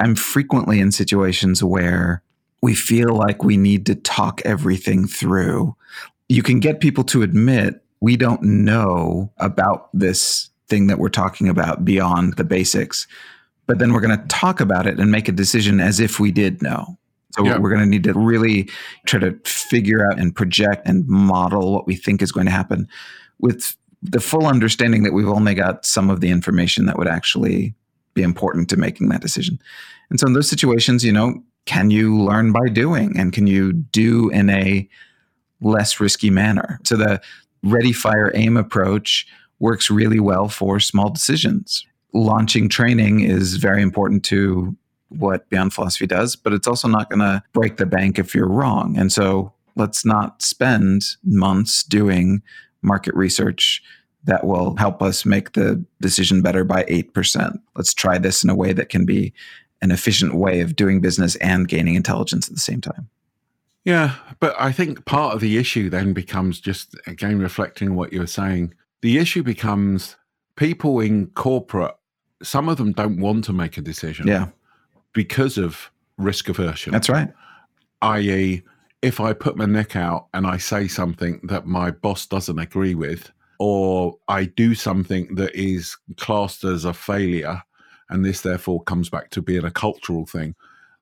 I'm 0.01 0.15
frequently 0.15 0.81
in 0.81 0.93
situations 0.93 1.63
where 1.63 2.23
we 2.61 2.75
feel 2.75 3.15
like 3.15 3.45
we 3.45 3.57
need 3.57 3.87
to 3.87 3.95
talk 3.95 4.43
everything 4.45 5.07
through. 5.07 5.77
You 6.29 6.43
can 6.43 6.61
get 6.61 6.81
people 6.81 7.05
to 7.05 7.23
admit 7.23 7.83
we 8.01 8.17
don't 8.17 8.43
know 8.43 9.33
about 9.39 9.89
this 9.93 10.51
thing 10.69 10.87
that 10.89 10.99
we're 10.99 11.09
talking 11.09 11.49
about 11.49 11.85
beyond 11.85 12.35
the 12.35 12.45
basics. 12.45 13.07
But 13.67 13.79
then 13.79 13.93
we're 13.93 14.01
going 14.01 14.19
to 14.19 14.27
talk 14.29 14.61
about 14.61 14.87
it 14.87 14.99
and 14.99 15.11
make 15.11 15.29
a 15.29 15.33
decision 15.33 15.81
as 15.81 16.01
if 16.01 16.19
we 16.19 16.31
did 16.31 16.63
know. 16.63 16.97
So 17.35 17.45
Yeah. 17.45 17.59
we're 17.59 17.69
going 17.71 17.83
to 17.83 17.87
need 17.87 18.05
to 18.05 18.15
really 18.15 18.71
try 19.07 19.21
to 19.21 19.39
figure 19.45 20.11
out 20.11 20.19
and 20.19 20.35
project 20.35 20.87
and 20.87 21.07
model 21.07 21.73
what 21.73 21.87
we 21.87 21.95
think 21.95 22.23
is 22.23 22.33
going 22.33 22.47
to 22.47 22.53
happen 22.53 22.89
with 23.39 23.77
the 24.03 24.21
full 24.21 24.47
understanding 24.47 25.03
that 25.03 25.13
we've 25.13 25.29
only 25.29 25.55
got 25.55 25.85
some 25.85 26.09
of 26.09 26.21
the 26.21 26.31
information 26.31 26.87
that 26.87 26.97
would 26.99 27.09
actually 27.09 27.75
be 28.15 28.23
important 28.23 28.69
to 28.71 28.77
making 28.77 29.09
that 29.09 29.21
decision. 29.21 29.59
And 30.11 30.19
so 30.19 30.27
in 30.27 30.33
those 30.33 30.49
situations, 30.49 31.05
you 31.05 31.13
know, 31.13 31.43
can 31.67 31.91
you 31.91 32.17
learn 32.17 32.53
by 32.53 32.69
doing 32.73 33.19
and 33.19 33.33
can 33.33 33.47
you 33.47 33.73
do 33.73 34.31
in 34.31 34.49
a 34.49 34.89
less 35.61 36.01
risky 36.01 36.31
manner? 36.31 36.81
So 36.85 36.97
the 36.97 37.21
ready, 37.63 37.93
fire, 37.93 38.33
aim 38.35 38.57
approach 38.57 39.27
works 39.61 39.91
really 39.91 40.21
well 40.21 40.49
for 40.49 40.81
small 40.81 41.11
decisions. 41.11 41.85
Launching 42.15 42.69
training 42.69 43.21
is 43.21 43.57
very 43.57 43.83
important 43.83 44.25
to 44.25 44.77
what 45.09 45.49
Beyond 45.51 45.73
Philosophy 45.73 46.07
does, 46.07 46.37
but 46.37 46.53
it's 46.53 46.69
also 46.69 46.89
not 46.89 47.11
going 47.11 47.21
to 47.21 47.43
break 47.53 47.77
the 47.77 47.87
bank 47.87 48.19
if 48.19 48.35
you're 48.35 48.49
wrong. 48.49 48.97
And 48.97 49.13
so 49.13 49.53
let's 49.77 50.05
not 50.05 50.43
spend 50.43 51.05
months 51.25 51.83
doing 51.83 52.43
market 52.83 53.15
research 53.15 53.83
that 54.25 54.45
will 54.45 54.77
help 54.77 55.03
us 55.03 55.25
make 55.25 55.53
the 55.53 55.83
decision 56.01 56.43
better 56.43 56.65
by 56.65 56.85
8%. 56.85 57.59
Let's 57.77 57.95
try 57.95 58.19
this 58.19 58.45
in 58.45 58.51
a 58.51 58.55
way 58.55 58.73
that 58.73 58.89
can 58.89 59.07
be 59.07 59.33
an 59.81 59.91
efficient 59.91 60.35
way 60.35 60.61
of 60.61 60.77
doing 60.77 61.01
business 61.01 61.37
and 61.37 61.69
gaining 61.69 61.95
intelligence 61.95 62.49
at 62.49 62.55
the 62.55 62.61
same 62.61 62.81
time. 62.81 63.09
Yeah, 63.85 64.17
but 64.41 64.55
I 64.59 64.73
think 64.73 65.05
part 65.07 65.35
of 65.35 65.41
the 65.41 65.57
issue 65.57 65.89
then 65.89 66.13
becomes 66.13 66.61
just 66.61 66.95
again 67.07 67.39
reflecting 67.39 67.95
what 67.95 68.13
you 68.13 68.21
were 68.21 68.27
saying. 68.27 68.75
The 69.03 69.19
issue 69.19 69.43
becomes 69.43 70.17
people 70.57 71.01
in 71.01 71.29
corporate, 71.29 71.95
some 72.43 72.69
of 72.69 72.77
them 72.77 72.93
don't 72.93 73.21
want 73.21 73.45
to 73.45 73.53
make 73.53 73.77
a 73.77 73.81
decision 73.81 74.27
Yeah, 74.27 74.49
because 75.13 75.59
of 75.59 75.91
risk 76.17 76.49
aversion. 76.49 76.93
that's 76.93 77.09
right. 77.09 77.33
i.e., 78.03 78.63
if 79.03 79.21
I 79.21 79.33
put 79.33 79.57
my 79.57 79.67
neck 79.67 79.95
out 79.95 80.27
and 80.35 80.45
I 80.47 80.57
say 80.57 80.89
something 80.89 81.41
that 81.45 81.67
my 81.67 81.93
boss 81.93 82.27
doesn't 82.27 82.59
agree 82.59 82.97
with, 82.97 83.31
or 83.61 84.17
I 84.27 84.45
do 84.47 84.75
something 84.75 85.35
that 85.37 85.55
is 85.55 85.97
classed 86.17 86.65
as 86.65 86.85
a 86.85 86.93
failure, 86.93 87.63
and 88.11 88.25
this 88.25 88.41
therefore 88.41 88.83
comes 88.83 89.09
back 89.09 89.31
to 89.31 89.43
being 89.43 89.65
a 89.65 89.71
cultural 89.71 90.27
thing, 90.27 90.57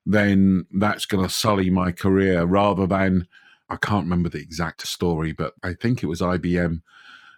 then 0.05 0.65
that's 0.73 1.05
going 1.07 1.23
to 1.25 1.33
sully 1.33 1.69
my 1.71 1.91
career 1.91 2.43
rather 2.45 2.85
than, 2.85 3.27
I 3.69 3.77
can't 3.77 4.05
remember 4.05 4.29
the 4.29 4.39
exact 4.41 4.85
story, 4.87 5.31
but 5.31 5.53
I 5.63 5.73
think 5.73 6.03
it 6.03 6.07
was 6.07 6.21
IBM 6.21 6.81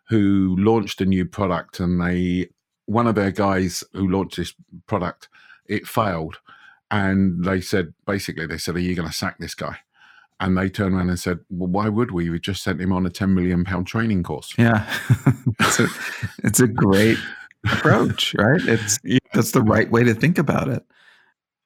who 0.10 0.56
launched 0.58 1.02
a 1.02 1.06
new 1.06 1.26
product 1.26 1.80
and 1.80 2.02
they, 2.02 2.50
one 2.86 3.08
of 3.08 3.16
their 3.16 3.32
guys 3.32 3.84
who 3.94 4.10
launched 4.10 4.38
this 4.38 4.54
product, 4.88 5.30
it 5.68 5.88
failed. 5.88 6.40
And 6.92 7.46
they 7.46 7.62
said, 7.62 7.94
basically, 8.08 8.48
they 8.48 8.58
said, 8.58 8.76
Are 8.76 8.80
you 8.80 8.96
going 8.96 9.08
to 9.08 9.14
sack 9.14 9.38
this 9.38 9.54
guy? 9.54 9.78
And 10.40 10.58
they 10.58 10.70
turned 10.70 10.96
around 10.96 11.10
and 11.10 11.20
said, 11.20 11.40
Well, 11.50 11.70
why 11.70 11.90
would 11.90 12.12
we? 12.12 12.30
We 12.30 12.40
just 12.40 12.64
sent 12.64 12.82
him 12.82 12.92
on 12.92 13.06
a 13.06 13.10
10 13.12 13.34
million 13.36 13.64
pound 13.64 13.86
training 13.88 14.24
course. 14.24 14.54
Yeah, 14.58 14.92
it's, 15.60 15.80
a, 15.80 15.88
it's 16.44 16.60
a 16.60 16.68
great 16.68 17.18
approach, 17.72 18.34
right? 18.40 18.62
It's 18.64 18.98
Yeah. 19.04 19.20
that's 19.34 19.52
the 19.52 19.62
right 19.62 19.92
way 19.92 20.04
to 20.04 20.16
think 20.16 20.40
about 20.40 20.68
it. 20.68 20.84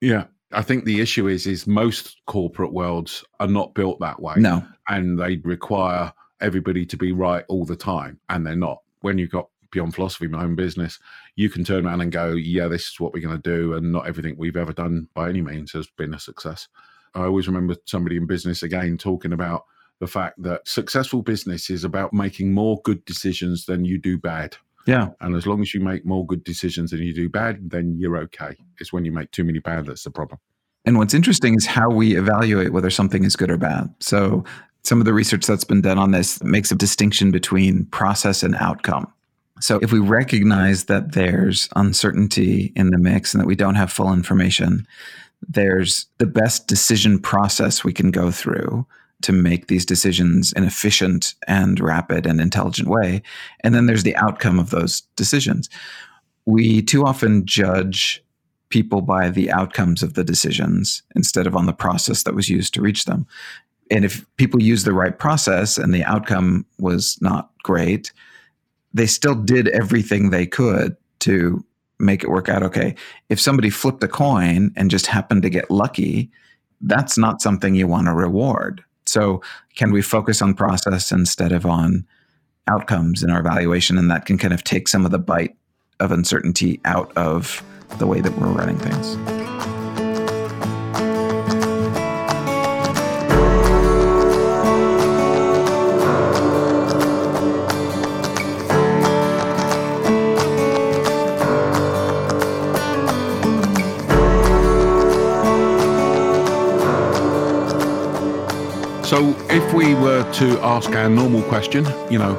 Yeah. 0.01 0.25
I 0.51 0.61
think 0.61 0.83
the 0.85 0.99
issue 1.01 1.27
is 1.27 1.47
is 1.47 1.65
most 1.65 2.17
corporate 2.27 2.73
worlds 2.73 3.23
are 3.39 3.47
not 3.47 3.73
built 3.73 3.99
that 4.01 4.21
way. 4.21 4.35
No. 4.37 4.63
And 4.87 5.17
they 5.19 5.37
require 5.37 6.11
everybody 6.43 6.85
to 6.85 6.97
be 6.97 7.11
right 7.11 7.45
all 7.47 7.65
the 7.65 7.75
time. 7.75 8.19
And 8.29 8.45
they're 8.45 8.55
not. 8.55 8.81
When 9.01 9.17
you've 9.17 9.31
got 9.31 9.49
beyond 9.71 9.95
philosophy, 9.95 10.27
my 10.27 10.43
own 10.43 10.55
business, 10.55 10.99
you 11.35 11.49
can 11.49 11.63
turn 11.63 11.85
around 11.85 12.01
and 12.01 12.11
go, 12.11 12.33
Yeah, 12.33 12.67
this 12.67 12.87
is 12.87 12.99
what 12.99 13.13
we're 13.13 13.23
gonna 13.23 13.39
do, 13.39 13.73
and 13.73 13.91
not 13.91 14.07
everything 14.07 14.35
we've 14.37 14.55
ever 14.55 14.73
done 14.73 15.07
by 15.13 15.29
any 15.29 15.41
means 15.41 15.71
has 15.71 15.87
been 15.87 16.13
a 16.13 16.19
success. 16.19 16.67
I 17.15 17.23
always 17.23 17.47
remember 17.47 17.75
somebody 17.85 18.17
in 18.17 18.25
business 18.25 18.63
again 18.63 18.97
talking 18.97 19.33
about 19.33 19.65
the 19.99 20.07
fact 20.07 20.41
that 20.41 20.67
successful 20.67 21.21
business 21.21 21.69
is 21.69 21.83
about 21.83 22.13
making 22.13 22.53
more 22.53 22.81
good 22.83 23.05
decisions 23.05 23.65
than 23.65 23.85
you 23.85 23.97
do 23.97 24.17
bad. 24.17 24.55
Yeah. 24.85 25.09
And 25.21 25.35
as 25.35 25.47
long 25.47 25.61
as 25.61 25.73
you 25.73 25.79
make 25.79 26.05
more 26.05 26.25
good 26.25 26.43
decisions 26.43 26.91
than 26.91 27.01
you 27.01 27.13
do 27.13 27.29
bad, 27.29 27.69
then 27.69 27.95
you're 27.97 28.17
okay. 28.17 28.57
It's 28.79 28.91
when 28.91 29.05
you 29.05 29.11
make 29.11 29.31
too 29.31 29.43
many 29.43 29.59
bad 29.59 29.85
that's 29.85 30.03
the 30.03 30.11
problem. 30.11 30.39
And 30.85 30.97
what's 30.97 31.13
interesting 31.13 31.55
is 31.55 31.65
how 31.65 31.89
we 31.89 32.17
evaluate 32.17 32.73
whether 32.73 32.89
something 32.89 33.23
is 33.23 33.37
good 33.37 33.49
or 33.49 33.57
bad. 33.57 33.93
So, 33.99 34.43
some 34.83 34.99
of 34.99 35.05
the 35.05 35.13
research 35.13 35.45
that's 35.45 35.63
been 35.63 35.81
done 35.81 35.97
on 35.97 36.11
this 36.11 36.43
makes 36.43 36.71
a 36.71 36.75
distinction 36.75 37.31
between 37.31 37.85
process 37.85 38.43
and 38.43 38.55
outcome. 38.55 39.11
So, 39.59 39.79
if 39.81 39.91
we 39.91 39.99
recognize 39.99 40.85
that 40.85 41.13
there's 41.13 41.69
uncertainty 41.75 42.73
in 42.75 42.89
the 42.89 42.97
mix 42.97 43.33
and 43.33 43.41
that 43.41 43.47
we 43.47 43.55
don't 43.55 43.75
have 43.75 43.91
full 43.91 44.11
information, 44.11 44.85
there's 45.47 46.07
the 46.17 46.25
best 46.25 46.67
decision 46.67 47.19
process 47.19 47.83
we 47.83 47.93
can 47.93 48.11
go 48.11 48.31
through 48.31 48.85
to 49.21 49.31
make 49.31 49.67
these 49.67 49.85
decisions 49.85 50.51
in 50.53 50.65
efficient 50.65 51.33
and 51.47 51.79
rapid 51.79 52.25
and 52.25 52.41
intelligent 52.41 52.89
way. 52.89 53.21
And 53.61 53.73
then 53.73 53.85
there's 53.85 54.03
the 54.03 54.17
outcome 54.17 54.59
of 54.59 54.69
those 54.69 55.01
decisions. 55.15 55.69
We 56.45 56.81
too 56.81 57.05
often 57.05 57.45
judge 57.45 58.21
people 58.69 59.01
by 59.01 59.29
the 59.29 59.51
outcomes 59.51 60.03
of 60.03 60.15
the 60.15 60.23
decisions 60.23 61.03
instead 61.15 61.47
of 61.47 61.55
on 61.55 61.67
the 61.67 61.73
process 61.73 62.23
that 62.23 62.35
was 62.35 62.49
used 62.49 62.73
to 62.73 62.81
reach 62.81 63.05
them. 63.05 63.25
And 63.91 64.05
if 64.05 64.25
people 64.37 64.61
use 64.61 64.83
the 64.83 64.93
right 64.93 65.17
process 65.17 65.77
and 65.77 65.93
the 65.93 66.03
outcome 66.03 66.65
was 66.79 67.17
not 67.21 67.51
great, 67.63 68.11
they 68.93 69.05
still 69.05 69.35
did 69.35 69.67
everything 69.69 70.29
they 70.29 70.45
could 70.45 70.95
to 71.19 71.63
make 71.99 72.23
it 72.23 72.29
work 72.29 72.49
out 72.49 72.63
okay. 72.63 72.95
If 73.29 73.39
somebody 73.39 73.69
flipped 73.69 74.03
a 74.03 74.07
coin 74.07 74.71
and 74.75 74.91
just 74.91 75.07
happened 75.07 75.41
to 75.43 75.49
get 75.49 75.71
lucky, 75.71 76.29
that's 76.81 77.17
not 77.17 77.41
something 77.41 77.75
you 77.75 77.87
want 77.87 78.07
to 78.07 78.13
reward. 78.13 78.83
So, 79.05 79.41
can 79.75 79.91
we 79.91 80.01
focus 80.01 80.41
on 80.41 80.53
process 80.53 81.11
instead 81.11 81.51
of 81.51 81.65
on 81.65 82.05
outcomes 82.67 83.23
in 83.23 83.29
our 83.29 83.39
evaluation? 83.39 83.97
And 83.97 84.09
that 84.11 84.25
can 84.25 84.37
kind 84.37 84.53
of 84.53 84.63
take 84.63 84.87
some 84.87 85.05
of 85.05 85.11
the 85.11 85.19
bite 85.19 85.55
of 85.99 86.11
uncertainty 86.11 86.79
out 86.85 87.11
of 87.17 87.63
the 87.97 88.07
way 88.07 88.21
that 88.21 88.37
we're 88.37 88.47
running 88.47 88.77
things. 88.77 89.32
If 109.53 109.71
we 109.71 109.93
were 109.93 110.23
to 110.33 110.59
ask 110.61 110.89
our 110.93 111.07
normal 111.07 111.43
question, 111.43 111.85
you 112.09 112.17
know, 112.17 112.33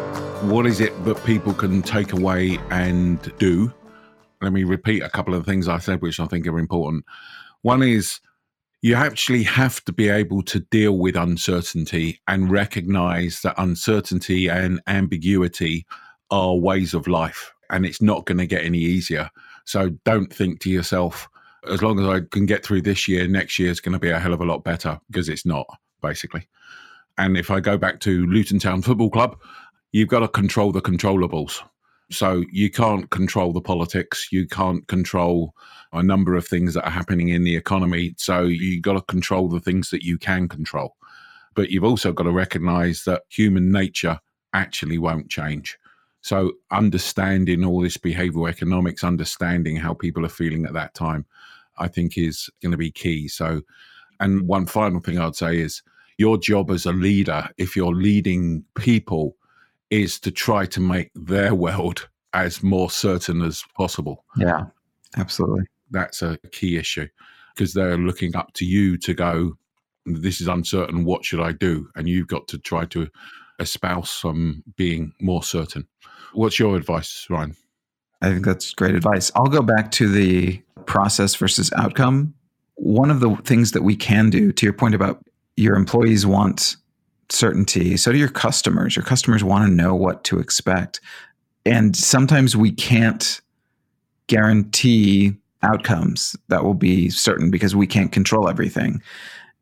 what 0.50 0.66
is 0.66 0.80
it 0.80 1.04
that 1.04 1.24
people 1.24 1.54
can 1.54 1.80
take 1.80 2.12
away 2.12 2.58
and 2.70 3.32
do? 3.38 3.72
Let 4.42 4.52
me 4.52 4.64
repeat 4.64 5.00
a 5.00 5.08
couple 5.08 5.32
of 5.32 5.46
things 5.46 5.68
I 5.68 5.78
said, 5.78 6.02
which 6.02 6.18
I 6.18 6.26
think 6.26 6.44
are 6.48 6.58
important. 6.58 7.04
One 7.62 7.84
is 7.84 8.18
you 8.82 8.96
actually 8.96 9.44
have 9.44 9.84
to 9.84 9.92
be 9.92 10.08
able 10.08 10.42
to 10.42 10.58
deal 10.58 10.98
with 10.98 11.14
uncertainty 11.14 12.20
and 12.26 12.50
recognize 12.50 13.42
that 13.42 13.54
uncertainty 13.58 14.48
and 14.48 14.80
ambiguity 14.88 15.86
are 16.32 16.56
ways 16.56 16.94
of 16.94 17.06
life, 17.06 17.52
and 17.70 17.86
it's 17.86 18.02
not 18.02 18.26
going 18.26 18.38
to 18.38 18.46
get 18.46 18.64
any 18.64 18.78
easier. 18.78 19.30
So, 19.66 19.90
don't 20.04 20.34
think 20.34 20.58
to 20.62 20.68
yourself, 20.68 21.28
as 21.70 21.80
long 21.80 22.00
as 22.00 22.08
I 22.08 22.26
can 22.32 22.44
get 22.44 22.66
through 22.66 22.82
this 22.82 23.06
year, 23.06 23.28
next 23.28 23.56
year 23.60 23.70
is 23.70 23.80
going 23.80 23.92
to 23.92 24.00
be 24.00 24.10
a 24.10 24.18
hell 24.18 24.34
of 24.34 24.40
a 24.40 24.44
lot 24.44 24.64
better 24.64 24.98
because 25.06 25.28
it's 25.28 25.46
not, 25.46 25.66
basically. 26.02 26.48
And 27.18 27.36
if 27.36 27.50
I 27.50 27.60
go 27.60 27.78
back 27.78 28.00
to 28.00 28.26
Luton 28.26 28.58
Town 28.58 28.82
Football 28.82 29.10
Club, 29.10 29.38
you've 29.92 30.08
got 30.08 30.20
to 30.20 30.28
control 30.28 30.72
the 30.72 30.82
controllables. 30.82 31.62
So 32.10 32.44
you 32.52 32.70
can't 32.70 33.08
control 33.10 33.52
the 33.52 33.60
politics, 33.60 34.28
you 34.30 34.46
can't 34.46 34.86
control 34.88 35.54
a 35.92 36.02
number 36.02 36.34
of 36.34 36.46
things 36.46 36.74
that 36.74 36.84
are 36.84 36.90
happening 36.90 37.28
in 37.28 37.44
the 37.44 37.56
economy. 37.56 38.14
So 38.18 38.42
you've 38.42 38.82
got 38.82 38.94
to 38.94 39.02
control 39.02 39.48
the 39.48 39.60
things 39.60 39.90
that 39.90 40.02
you 40.02 40.18
can 40.18 40.48
control. 40.48 40.96
But 41.54 41.70
you've 41.70 41.84
also 41.84 42.12
got 42.12 42.24
to 42.24 42.32
recognize 42.32 43.04
that 43.04 43.22
human 43.28 43.70
nature 43.70 44.18
actually 44.52 44.98
won't 44.98 45.30
change. 45.30 45.78
So 46.20 46.52
understanding 46.70 47.64
all 47.64 47.80
this 47.80 47.96
behavioral 47.96 48.48
economics, 48.48 49.04
understanding 49.04 49.76
how 49.76 49.94
people 49.94 50.24
are 50.24 50.30
feeling 50.30 50.64
at 50.64 50.72
that 50.72 50.94
time, 50.94 51.26
I 51.78 51.88
think 51.88 52.16
is 52.16 52.48
going 52.62 52.72
to 52.72 52.78
be 52.78 52.90
key. 52.90 53.28
So, 53.28 53.62
and 54.20 54.46
one 54.48 54.66
final 54.66 55.00
thing 55.00 55.18
I'd 55.18 55.36
say 55.36 55.58
is 55.58 55.82
your 56.18 56.38
job 56.38 56.70
as 56.70 56.86
a 56.86 56.92
leader, 56.92 57.48
if 57.58 57.76
you're 57.76 57.94
leading 57.94 58.64
people, 58.74 59.36
is 59.90 60.18
to 60.20 60.30
try 60.30 60.66
to 60.66 60.80
make 60.80 61.10
their 61.14 61.54
world 61.66 62.08
as 62.32 62.62
more 62.62 62.90
certain 62.90 63.42
as 63.42 63.62
possible. 63.76 64.24
Yeah, 64.36 64.64
absolutely. 65.16 65.64
That's 65.90 66.22
a 66.22 66.38
key 66.50 66.76
issue 66.76 67.08
because 67.54 67.72
they're 67.72 67.98
looking 67.98 68.34
up 68.34 68.52
to 68.54 68.64
you 68.64 68.96
to 68.98 69.14
go, 69.14 69.56
this 70.06 70.40
is 70.40 70.48
uncertain. 70.48 71.04
What 71.04 71.24
should 71.24 71.40
I 71.40 71.52
do? 71.52 71.88
And 71.94 72.08
you've 72.08 72.26
got 72.26 72.48
to 72.48 72.58
try 72.58 72.84
to 72.86 73.08
espouse 73.60 74.10
some 74.10 74.64
being 74.76 75.12
more 75.20 75.42
certain. 75.42 75.86
What's 76.32 76.58
your 76.58 76.76
advice, 76.76 77.26
Ryan? 77.30 77.54
I 78.20 78.30
think 78.30 78.44
that's 78.44 78.72
great 78.72 78.94
advice. 78.94 79.30
I'll 79.36 79.46
go 79.46 79.62
back 79.62 79.90
to 79.92 80.08
the 80.08 80.60
process 80.86 81.34
versus 81.34 81.72
outcome. 81.76 82.34
One 82.74 83.10
of 83.10 83.20
the 83.20 83.36
things 83.44 83.70
that 83.72 83.82
we 83.82 83.94
can 83.94 84.30
do, 84.30 84.50
to 84.52 84.66
your 84.66 84.72
point 84.72 84.94
about 84.94 85.24
your 85.56 85.76
employees 85.76 86.26
want 86.26 86.76
certainty, 87.30 87.96
so 87.96 88.12
do 88.12 88.18
your 88.18 88.28
customers. 88.28 88.96
Your 88.96 89.04
customers 89.04 89.42
want 89.42 89.66
to 89.66 89.74
know 89.74 89.94
what 89.94 90.24
to 90.24 90.38
expect. 90.38 91.00
And 91.64 91.96
sometimes 91.96 92.56
we 92.56 92.70
can't 92.70 93.40
guarantee 94.26 95.34
outcomes 95.62 96.36
that 96.48 96.64
will 96.64 96.74
be 96.74 97.08
certain 97.08 97.50
because 97.50 97.74
we 97.74 97.86
can't 97.86 98.12
control 98.12 98.48
everything. 98.48 99.02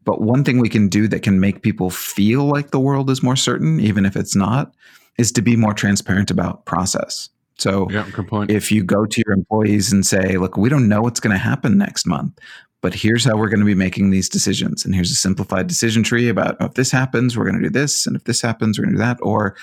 But 0.04 0.20
one 0.20 0.42
thing 0.42 0.58
we 0.58 0.68
can 0.68 0.88
do 0.88 1.06
that 1.08 1.22
can 1.22 1.38
make 1.38 1.62
people 1.62 1.90
feel 1.90 2.44
like 2.44 2.70
the 2.70 2.80
world 2.80 3.08
is 3.08 3.22
more 3.22 3.36
certain, 3.36 3.78
even 3.78 4.04
if 4.04 4.16
it's 4.16 4.34
not, 4.34 4.74
is 5.18 5.30
to 5.32 5.42
be 5.42 5.56
more 5.56 5.74
transparent 5.74 6.30
about 6.30 6.64
process. 6.64 7.28
So 7.58 7.88
yeah, 7.90 8.04
if 8.48 8.72
you 8.72 8.82
go 8.82 9.06
to 9.06 9.22
your 9.24 9.34
employees 9.34 9.92
and 9.92 10.04
say, 10.04 10.36
look, 10.38 10.56
we 10.56 10.68
don't 10.68 10.88
know 10.88 11.02
what's 11.02 11.20
going 11.20 11.34
to 11.34 11.38
happen 11.38 11.78
next 11.78 12.06
month, 12.06 12.36
but 12.82 12.94
here's 12.94 13.24
how 13.24 13.36
we're 13.36 13.48
going 13.48 13.60
to 13.60 13.66
be 13.66 13.74
making 13.74 14.10
these 14.10 14.28
decisions. 14.28 14.84
And 14.84 14.94
here's 14.94 15.12
a 15.12 15.14
simplified 15.14 15.68
decision 15.68 16.02
tree 16.02 16.28
about 16.28 16.56
oh, 16.60 16.66
if 16.66 16.74
this 16.74 16.90
happens, 16.90 17.38
we're 17.38 17.44
going 17.48 17.62
to 17.62 17.68
do 17.68 17.70
this. 17.70 18.06
And 18.06 18.16
if 18.16 18.24
this 18.24 18.42
happens, 18.42 18.78
we're 18.78 18.84
going 18.84 18.96
to 18.96 18.98
do 18.98 19.04
that. 19.06 19.18
Or 19.22 19.56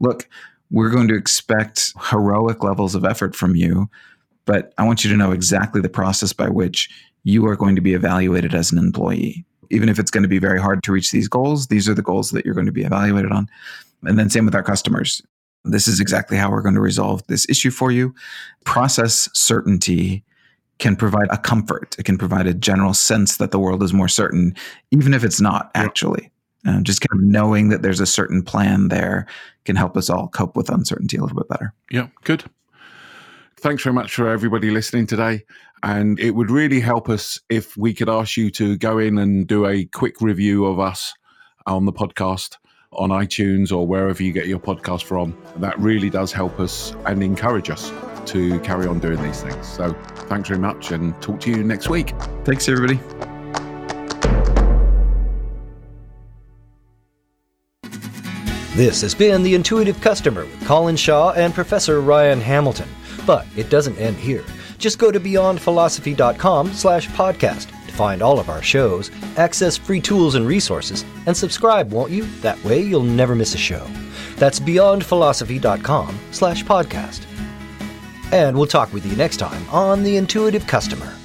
look, 0.00 0.28
we're 0.70 0.90
going 0.90 1.08
to 1.08 1.16
expect 1.16 1.94
heroic 2.10 2.62
levels 2.62 2.94
of 2.94 3.06
effort 3.06 3.34
from 3.34 3.56
you, 3.56 3.88
but 4.44 4.74
I 4.76 4.84
want 4.84 5.02
you 5.02 5.10
to 5.10 5.16
know 5.16 5.32
exactly 5.32 5.80
the 5.80 5.88
process 5.88 6.34
by 6.34 6.48
which 6.48 6.90
you 7.24 7.46
are 7.46 7.56
going 7.56 7.74
to 7.74 7.80
be 7.80 7.94
evaluated 7.94 8.54
as 8.54 8.70
an 8.70 8.78
employee. 8.78 9.44
Even 9.70 9.88
if 9.88 9.98
it's 9.98 10.10
going 10.10 10.22
to 10.22 10.28
be 10.28 10.38
very 10.38 10.60
hard 10.60 10.82
to 10.82 10.92
reach 10.92 11.10
these 11.10 11.28
goals, 11.28 11.66
these 11.66 11.88
are 11.88 11.94
the 11.94 12.02
goals 12.02 12.30
that 12.30 12.44
you're 12.44 12.54
going 12.54 12.66
to 12.66 12.72
be 12.72 12.84
evaluated 12.84 13.32
on. 13.32 13.48
And 14.04 14.18
then 14.18 14.30
same 14.30 14.44
with 14.44 14.54
our 14.54 14.62
customers. 14.62 15.22
This 15.64 15.88
is 15.88 16.00
exactly 16.00 16.36
how 16.36 16.50
we're 16.50 16.62
going 16.62 16.74
to 16.74 16.80
resolve 16.80 17.26
this 17.26 17.48
issue 17.48 17.70
for 17.70 17.90
you. 17.90 18.14
Process 18.64 19.28
certainty 19.32 20.22
can 20.78 20.96
provide 20.96 21.28
a 21.30 21.38
comfort. 21.38 21.96
It 21.98 22.04
can 22.04 22.18
provide 22.18 22.46
a 22.46 22.54
general 22.54 22.94
sense 22.94 23.36
that 23.38 23.50
the 23.50 23.58
world 23.58 23.82
is 23.82 23.92
more 23.92 24.08
certain, 24.08 24.54
even 24.90 25.14
if 25.14 25.24
it's 25.24 25.40
not 25.40 25.70
actually. 25.74 26.30
Uh, 26.66 26.80
just 26.80 27.00
kind 27.00 27.20
of 27.20 27.26
knowing 27.26 27.68
that 27.68 27.82
there's 27.82 28.00
a 28.00 28.06
certain 28.06 28.42
plan 28.42 28.88
there 28.88 29.26
can 29.64 29.76
help 29.76 29.96
us 29.96 30.10
all 30.10 30.28
cope 30.28 30.56
with 30.56 30.68
uncertainty 30.70 31.16
a 31.16 31.22
little 31.22 31.36
bit 31.36 31.48
better. 31.48 31.72
Yeah, 31.90 32.08
good. 32.24 32.44
Thanks 33.56 33.82
very 33.82 33.94
much 33.94 34.14
for 34.14 34.28
everybody 34.28 34.70
listening 34.70 35.06
today. 35.06 35.44
And 35.82 36.18
it 36.18 36.32
would 36.32 36.50
really 36.50 36.80
help 36.80 37.08
us 37.08 37.40
if 37.48 37.76
we 37.76 37.94
could 37.94 38.08
ask 38.08 38.36
you 38.36 38.50
to 38.52 38.76
go 38.76 38.98
in 38.98 39.18
and 39.18 39.46
do 39.46 39.66
a 39.66 39.84
quick 39.84 40.20
review 40.20 40.64
of 40.64 40.80
us 40.80 41.14
on 41.66 41.84
the 41.84 41.92
podcast 41.92 42.56
on 42.92 43.10
iTunes 43.10 43.70
or 43.70 43.86
wherever 43.86 44.22
you 44.22 44.32
get 44.32 44.46
your 44.46 44.58
podcast 44.58 45.04
from. 45.04 45.36
That 45.56 45.78
really 45.78 46.10
does 46.10 46.32
help 46.32 46.58
us 46.58 46.94
and 47.06 47.22
encourage 47.22 47.70
us 47.70 47.92
to 48.28 48.60
carry 48.60 48.86
on 48.86 48.98
doing 48.98 49.22
these 49.22 49.42
things. 49.42 49.66
So 49.66 49.92
thanks 50.28 50.48
very 50.48 50.60
much 50.60 50.92
and 50.92 51.20
talk 51.22 51.40
to 51.40 51.50
you 51.50 51.62
next 51.64 51.88
week. 51.88 52.14
Thanks, 52.44 52.68
everybody. 52.68 53.00
This 58.74 59.00
has 59.00 59.12
been 59.12 59.42
The 59.42 59.56
Intuitive 59.56 60.00
Customer 60.00 60.42
with 60.44 60.64
Colin 60.64 60.94
Shaw 60.96 61.32
and 61.32 61.52
Professor 61.52 62.00
Ryan 62.00 62.40
Hamilton. 62.40 62.88
But 63.26 63.44
it 63.56 63.70
doesn't 63.70 63.98
end 63.98 64.16
here. 64.16 64.44
Just 64.78 65.00
go 65.00 65.10
to 65.10 65.18
beyondphilosophy.com 65.18 66.72
slash 66.74 67.08
podcast 67.08 67.66
to 67.88 67.94
find 67.94 68.22
all 68.22 68.38
of 68.38 68.48
our 68.48 68.62
shows, 68.62 69.10
access 69.36 69.76
free 69.76 70.00
tools 70.00 70.36
and 70.36 70.46
resources, 70.46 71.04
and 71.26 71.36
subscribe, 71.36 71.90
won't 71.90 72.12
you? 72.12 72.24
That 72.40 72.62
way 72.62 72.80
you'll 72.80 73.02
never 73.02 73.34
miss 73.34 73.56
a 73.56 73.58
show. 73.58 73.84
That's 74.36 74.60
beyondphilosophy.com 74.60 76.18
slash 76.30 76.62
podcast. 76.62 77.27
And 78.32 78.56
we'll 78.56 78.66
talk 78.66 78.92
with 78.92 79.06
you 79.06 79.16
next 79.16 79.38
time 79.38 79.68
on 79.70 80.02
The 80.02 80.16
Intuitive 80.16 80.66
Customer. 80.66 81.17